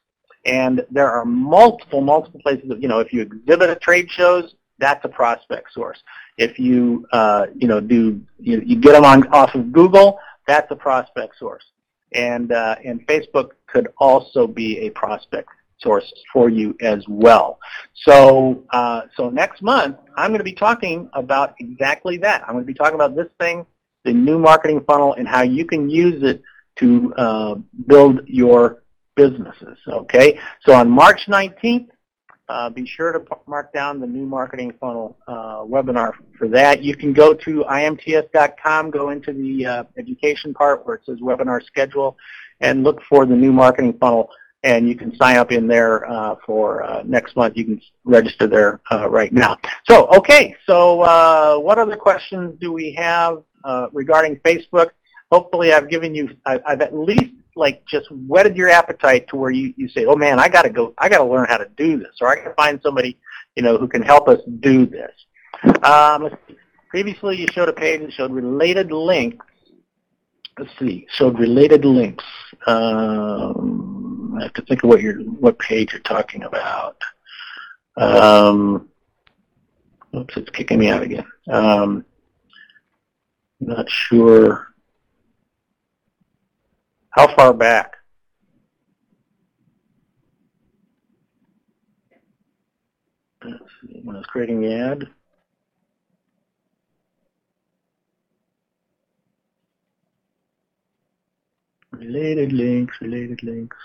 [0.45, 5.03] And there are multiple, multiple places, you know, if you exhibit at trade shows, that's
[5.03, 5.99] a prospect source.
[6.37, 7.99] If you, uh, you know, do,
[8.39, 11.65] you, you get them on, off of Google, that's a prospect source.
[12.13, 15.49] And, uh, and Facebook could also be a prospect
[15.79, 17.59] source for you as well.
[17.93, 22.43] So, uh, so next month, I'm going to be talking about exactly that.
[22.43, 23.65] I'm going to be talking about this thing,
[24.03, 26.41] the new marketing funnel, and how you can use it
[26.79, 27.55] to uh,
[27.87, 28.83] build your
[29.15, 29.77] businesses.
[29.87, 31.89] Okay, so on March 19th,
[32.49, 36.81] uh, be sure to mark down the new marketing funnel uh, webinar for that.
[36.81, 41.61] You can go to imts.com, go into the uh, education part where it says webinar
[41.65, 42.15] schedule,
[42.61, 44.29] and look for the new marketing funnel
[44.67, 47.55] and you can sign up in there uh, for uh, next month.
[47.55, 49.55] You can register there uh, right now.
[49.89, 54.89] So, okay, so uh, what other questions do we have uh, regarding Facebook?
[55.31, 59.51] Hopefully I've given you, I, I've at least like just whetted your appetite to where
[59.51, 61.69] you, you say, oh man, I got to go, I got to learn how to
[61.77, 63.17] do this, or I got to find somebody,
[63.55, 65.13] you know, who can help us do this.
[65.83, 66.29] Um,
[66.89, 69.45] previously you showed a page that showed related links.
[70.59, 72.25] Let's see, showed related links.
[72.65, 74.06] Um,
[74.37, 76.97] I have to think of what you're, what page you're talking about.
[77.97, 78.89] Um,
[80.15, 81.25] Oops, it's kicking me out again.
[81.49, 82.05] Um,
[83.59, 84.67] not sure
[87.09, 87.95] how far back.
[93.41, 95.07] When I was creating the ad.
[101.91, 103.77] Related links, related links.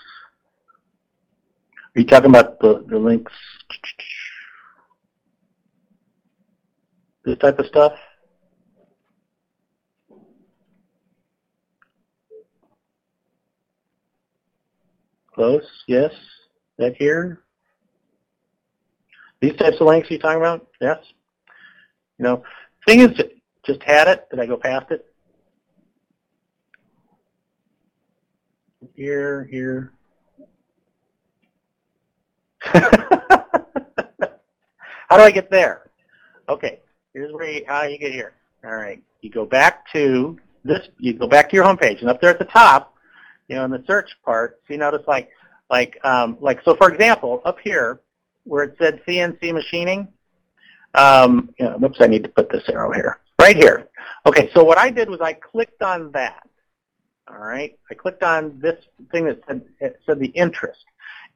[1.95, 3.31] Are you talking about the, the links?
[7.23, 7.93] This type of stuff?
[15.35, 16.11] Close, yes.
[16.77, 17.43] That here?
[19.39, 20.67] These types of links are you talking about?
[20.81, 20.97] Yes.
[22.17, 22.43] You know,
[22.87, 23.21] thing is,
[23.65, 24.27] just had it.
[24.31, 25.05] Did I go past it?
[28.95, 29.93] Here, here.
[35.09, 35.89] How do I get there?
[36.47, 36.79] Okay,
[37.13, 38.33] here's where you, how you get here.
[38.63, 40.87] All right, you go back to this.
[40.97, 42.95] You go back to your home page, and up there at the top,
[43.47, 45.29] you know, in the search part, so you notice like,
[45.69, 46.61] like, um, like.
[46.63, 47.99] So, for example, up here
[48.45, 50.07] where it said CNC machining.
[50.95, 53.19] Um, you know, whoops, I need to put this arrow here.
[53.39, 53.89] Right here.
[54.25, 56.47] Okay, so what I did was I clicked on that.
[57.27, 58.79] All right, I clicked on this
[59.11, 60.85] thing that said, said the interest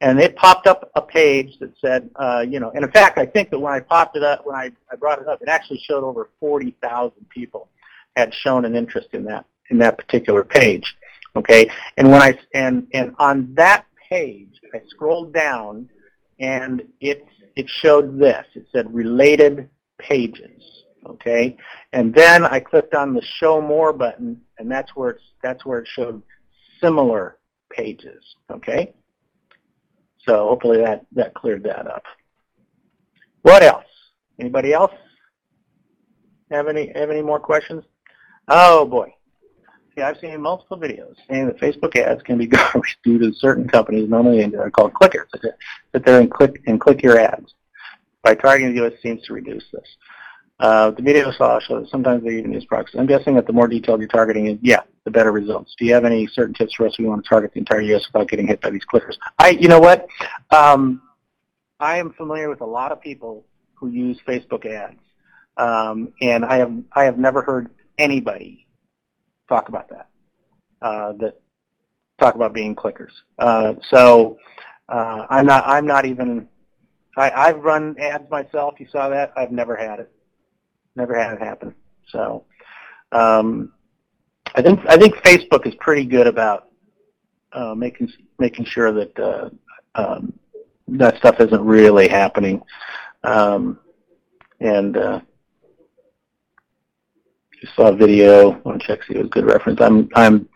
[0.00, 3.26] and it popped up a page that said, uh, you know, and in fact, I
[3.26, 5.78] think that when I popped it up, when I, I brought it up, it actually
[5.78, 7.68] showed over 40,000 people
[8.16, 10.96] had shown an interest in that in that particular page.
[11.36, 15.88] Okay, and when I and and on that page, I scrolled down,
[16.40, 18.46] and it it showed this.
[18.54, 19.68] It said related
[19.98, 20.62] pages.
[21.06, 21.56] Okay,
[21.92, 25.80] and then I clicked on the Show More button, and that's where it's that's where
[25.80, 26.22] it showed
[26.80, 27.36] similar
[27.70, 28.22] pages.
[28.50, 28.94] Okay.
[30.28, 32.04] So hopefully that, that cleared that up.
[33.40, 33.86] What else?
[34.38, 34.92] Anybody else
[36.50, 37.82] have any have any more questions?
[38.46, 39.14] Oh boy.
[39.94, 43.66] See, I've seen multiple videos saying that Facebook ads can be garbage due to certain
[43.66, 45.28] companies, normally they're called clickers,
[45.92, 47.54] that they're in click and click your ads.
[48.22, 49.96] By targeting the it seems to reduce this.
[50.60, 53.00] Uh, the video saw show that sometimes they even use proxies.
[53.00, 55.74] I'm guessing that the more detailed your targeting is, yeah, the better results.
[55.78, 58.06] Do you have any certain tips for us we want to target the entire U.S.
[58.12, 59.16] without getting hit by these clickers?
[59.38, 60.06] I, you know what?
[60.50, 61.00] Um,
[61.80, 65.00] I am familiar with a lot of people who use Facebook ads,
[65.56, 68.66] um, and I have I have never heard anybody
[69.48, 70.08] talk about that.
[70.82, 71.40] Uh, that
[72.20, 73.12] talk about being clickers.
[73.38, 74.38] Uh, so
[74.88, 76.48] uh, I'm not I'm not even.
[77.16, 78.74] I, I've run ads myself.
[78.78, 79.32] You saw that.
[79.36, 80.12] I've never had it
[80.94, 81.74] never had it happen.
[82.08, 82.44] So
[83.12, 83.72] um,
[84.54, 86.68] I think I think Facebook is pretty good about
[87.52, 89.50] uh, making making sure that uh,
[89.94, 90.32] um,
[90.88, 92.62] that stuff isn't really happening.
[93.24, 93.78] Um,
[94.60, 95.20] and uh,
[97.74, 98.52] saw a video.
[98.52, 99.80] I want to check see it was a good reference.
[99.80, 100.48] I'm I'm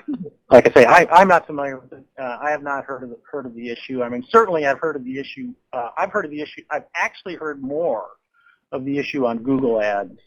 [0.51, 2.05] like I say I, I'm not familiar with it.
[2.19, 4.03] Uh, I have not heard of the, heard of the issue.
[4.03, 5.53] I mean certainly I've heard of the issue.
[5.73, 6.63] Uh, I've heard of the issue.
[6.71, 8.07] I've actually heard more
[8.71, 10.19] of the issue on Google Ads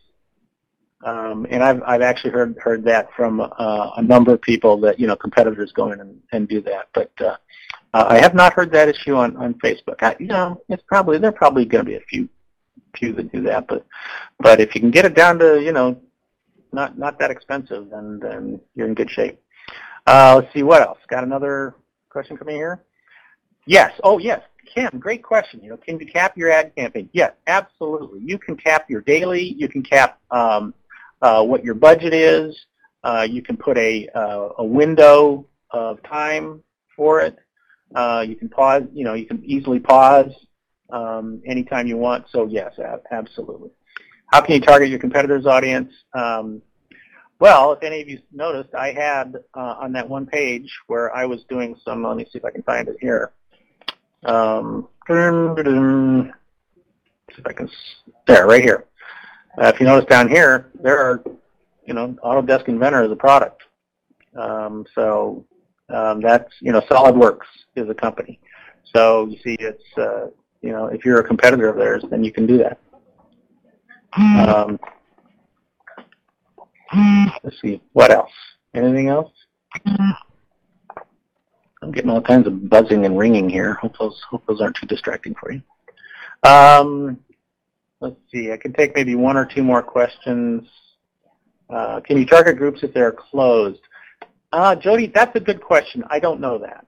[1.03, 4.99] um, and I've I've actually heard heard that from uh, a number of people that
[4.99, 7.35] you know competitors go in and, and do that, but uh,
[7.93, 10.01] I have not heard that issue on on Facebook.
[10.01, 12.29] I, you know, it's probably there are probably going to be a few
[12.97, 13.85] few that do that, but
[14.39, 15.99] but if you can get it down to you know
[16.71, 19.39] not not that expensive, then then you're in good shape.
[20.07, 20.99] Uh, let's see what else.
[21.07, 21.75] Got another
[22.09, 22.83] question coming here?
[23.65, 23.91] Yes.
[24.03, 24.41] Oh yes.
[24.73, 25.61] Kim, great question.
[25.63, 27.09] You know, can you cap your ad campaign?
[27.13, 28.21] Yes, absolutely.
[28.21, 29.55] You can cap your daily.
[29.57, 30.73] You can cap um,
[31.21, 32.55] what your budget is.
[33.03, 36.63] Uh, you can put a, uh, a window of time
[36.95, 37.37] for it.
[37.93, 40.31] Uh, you can pause, you know, you can easily pause
[40.89, 42.25] um, anytime you want.
[42.29, 42.73] So yes,
[43.11, 43.69] absolutely.
[44.27, 45.93] How can you target your competitor's audience?
[46.13, 46.61] Um,
[47.39, 51.25] well, if any of you noticed, I had uh, on that one page where I
[51.25, 53.33] was doing some, let me see if I can find it here.
[54.23, 55.13] Um, see
[57.37, 57.69] if I can,
[58.25, 58.85] there, right here.
[59.57, 61.23] Uh, if you notice down here, there are,
[61.85, 63.63] you know, Autodesk Inventor is a product.
[64.37, 65.45] Um, so
[65.89, 67.45] um, that's, you know, SolidWorks
[67.75, 68.39] is a company.
[68.93, 70.27] So you see, it's, uh,
[70.61, 72.79] you know, if you're a competitor of theirs, then you can do that.
[74.17, 74.79] Um,
[77.43, 78.31] let's see, what else?
[78.73, 79.31] Anything else?
[81.81, 83.75] I'm getting all kinds of buzzing and ringing here.
[83.75, 85.61] Hope those, hope those aren't too distracting for you.
[86.43, 87.19] Um,
[88.05, 90.67] let's see, I can take maybe one or two more questions.
[91.69, 93.81] Uh, can you target groups if they're closed?
[94.51, 96.03] Uh, Jody, that's a good question.
[96.09, 96.85] I don't know that.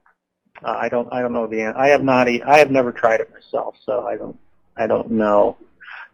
[0.64, 1.12] Uh, I don't.
[1.12, 1.78] I don't know the answer.
[1.78, 2.28] I have not.
[2.28, 4.38] I have never tried it myself, so I don't.
[4.76, 5.56] I don't know.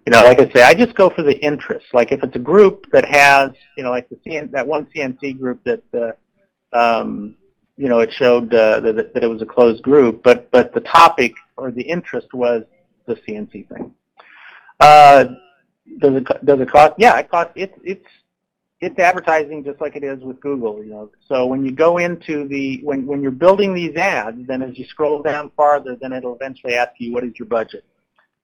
[0.06, 1.86] you know, like I say, I just go for the interest.
[1.92, 5.38] Like if it's a group that has, you know, like the CN, that one CNC
[5.38, 7.36] group that, uh, um,
[7.76, 10.80] you know, it showed uh, that, that it was a closed group, but but the
[10.80, 12.64] topic or the interest was
[13.06, 13.94] the CNC thing.
[14.80, 15.24] Uh,
[15.98, 16.94] does it does it cost?
[16.98, 17.52] Yeah, it costs.
[17.56, 18.06] It's it's
[18.80, 20.82] it's advertising just like it is with Google.
[20.82, 24.62] You know, so when you go into the when when you're building these ads, then
[24.62, 27.84] as you scroll down farther, then it'll eventually ask you what is your budget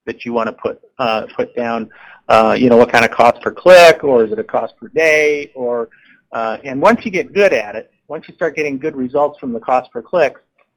[0.05, 1.89] that you want to put uh, put down.
[2.27, 4.87] Uh, you know, what kind of cost per click, or is it a cost per
[4.89, 5.89] day, or
[6.31, 9.51] uh, and once you get good at it, once you start getting good results from
[9.51, 10.35] the cost per click,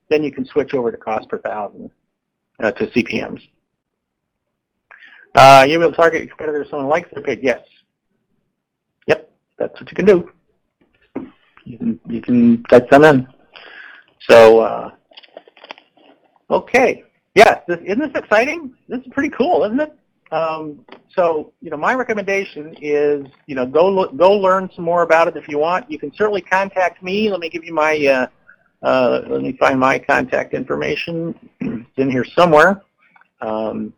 [0.09, 1.91] then you can switch over to cost per thousand
[2.61, 3.41] uh, to CPMS.
[5.35, 7.41] Uh, you will target your competitors someone likes their page.
[7.43, 7.61] Yes.
[9.07, 10.31] Yep, that's what you can do.
[11.65, 13.27] You can you can type them in.
[14.29, 14.91] So uh,
[16.51, 17.05] okay.
[17.35, 18.75] Yes, this, isn't this exciting?
[18.89, 19.93] This is pretty cool, isn't it?
[20.31, 25.29] Um, so, you know, my recommendation is, you know, go go learn some more about
[25.29, 25.91] it if you want.
[25.91, 27.31] You can certainly contact me.
[27.31, 31.35] Let me give you my, uh, uh, let me find my contact information.
[31.61, 32.83] it's in here somewhere.
[33.41, 33.93] Um,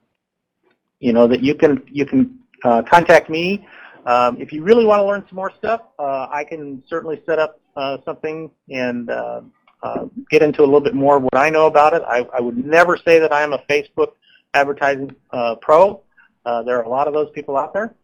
[1.01, 3.67] you know, that you can, you can uh, contact me.
[4.07, 7.39] Um, if you really want to learn some more stuff, uh, I can certainly set
[7.39, 9.41] up uh, something and uh,
[9.83, 12.03] uh, get into a little bit more of what I know about it.
[12.07, 14.13] I, I would never say that I am a Facebook
[14.55, 16.03] advertising uh, pro.
[16.45, 17.95] Uh, there are a lot of those people out there,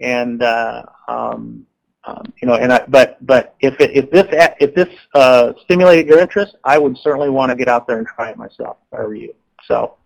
[0.00, 1.66] and uh, um,
[2.04, 4.26] um, you know, and I, but but if it, if this
[4.60, 8.06] if this uh, stimulated your interest, I would certainly want to get out there and
[8.06, 9.34] try it myself if I were you.
[9.66, 9.96] So.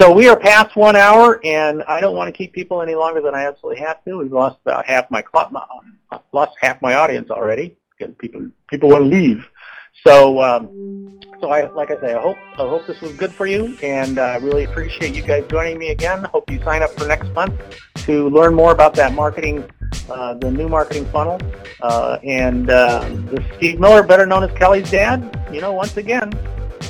[0.00, 3.20] So we are past one hour, and I don't want to keep people any longer
[3.20, 4.18] than I absolutely have to.
[4.18, 5.22] We've lost about half my,
[6.32, 9.46] lost half my audience already because people people want to leave.
[10.04, 13.46] So, um, so I, like I say, I hope I hope this was good for
[13.46, 16.24] you, and I uh, really appreciate you guys joining me again.
[16.24, 17.54] Hope you sign up for next month
[17.94, 19.64] to learn more about that marketing,
[20.10, 21.40] uh, the new marketing funnel.
[21.80, 25.48] Uh, and uh, this is Steve Miller, better known as Kelly's dad.
[25.52, 26.32] You know, once again,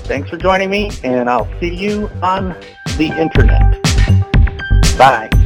[0.09, 2.57] thanks for joining me, and I'll see you on
[2.97, 3.83] the internet.
[4.97, 5.44] Bye.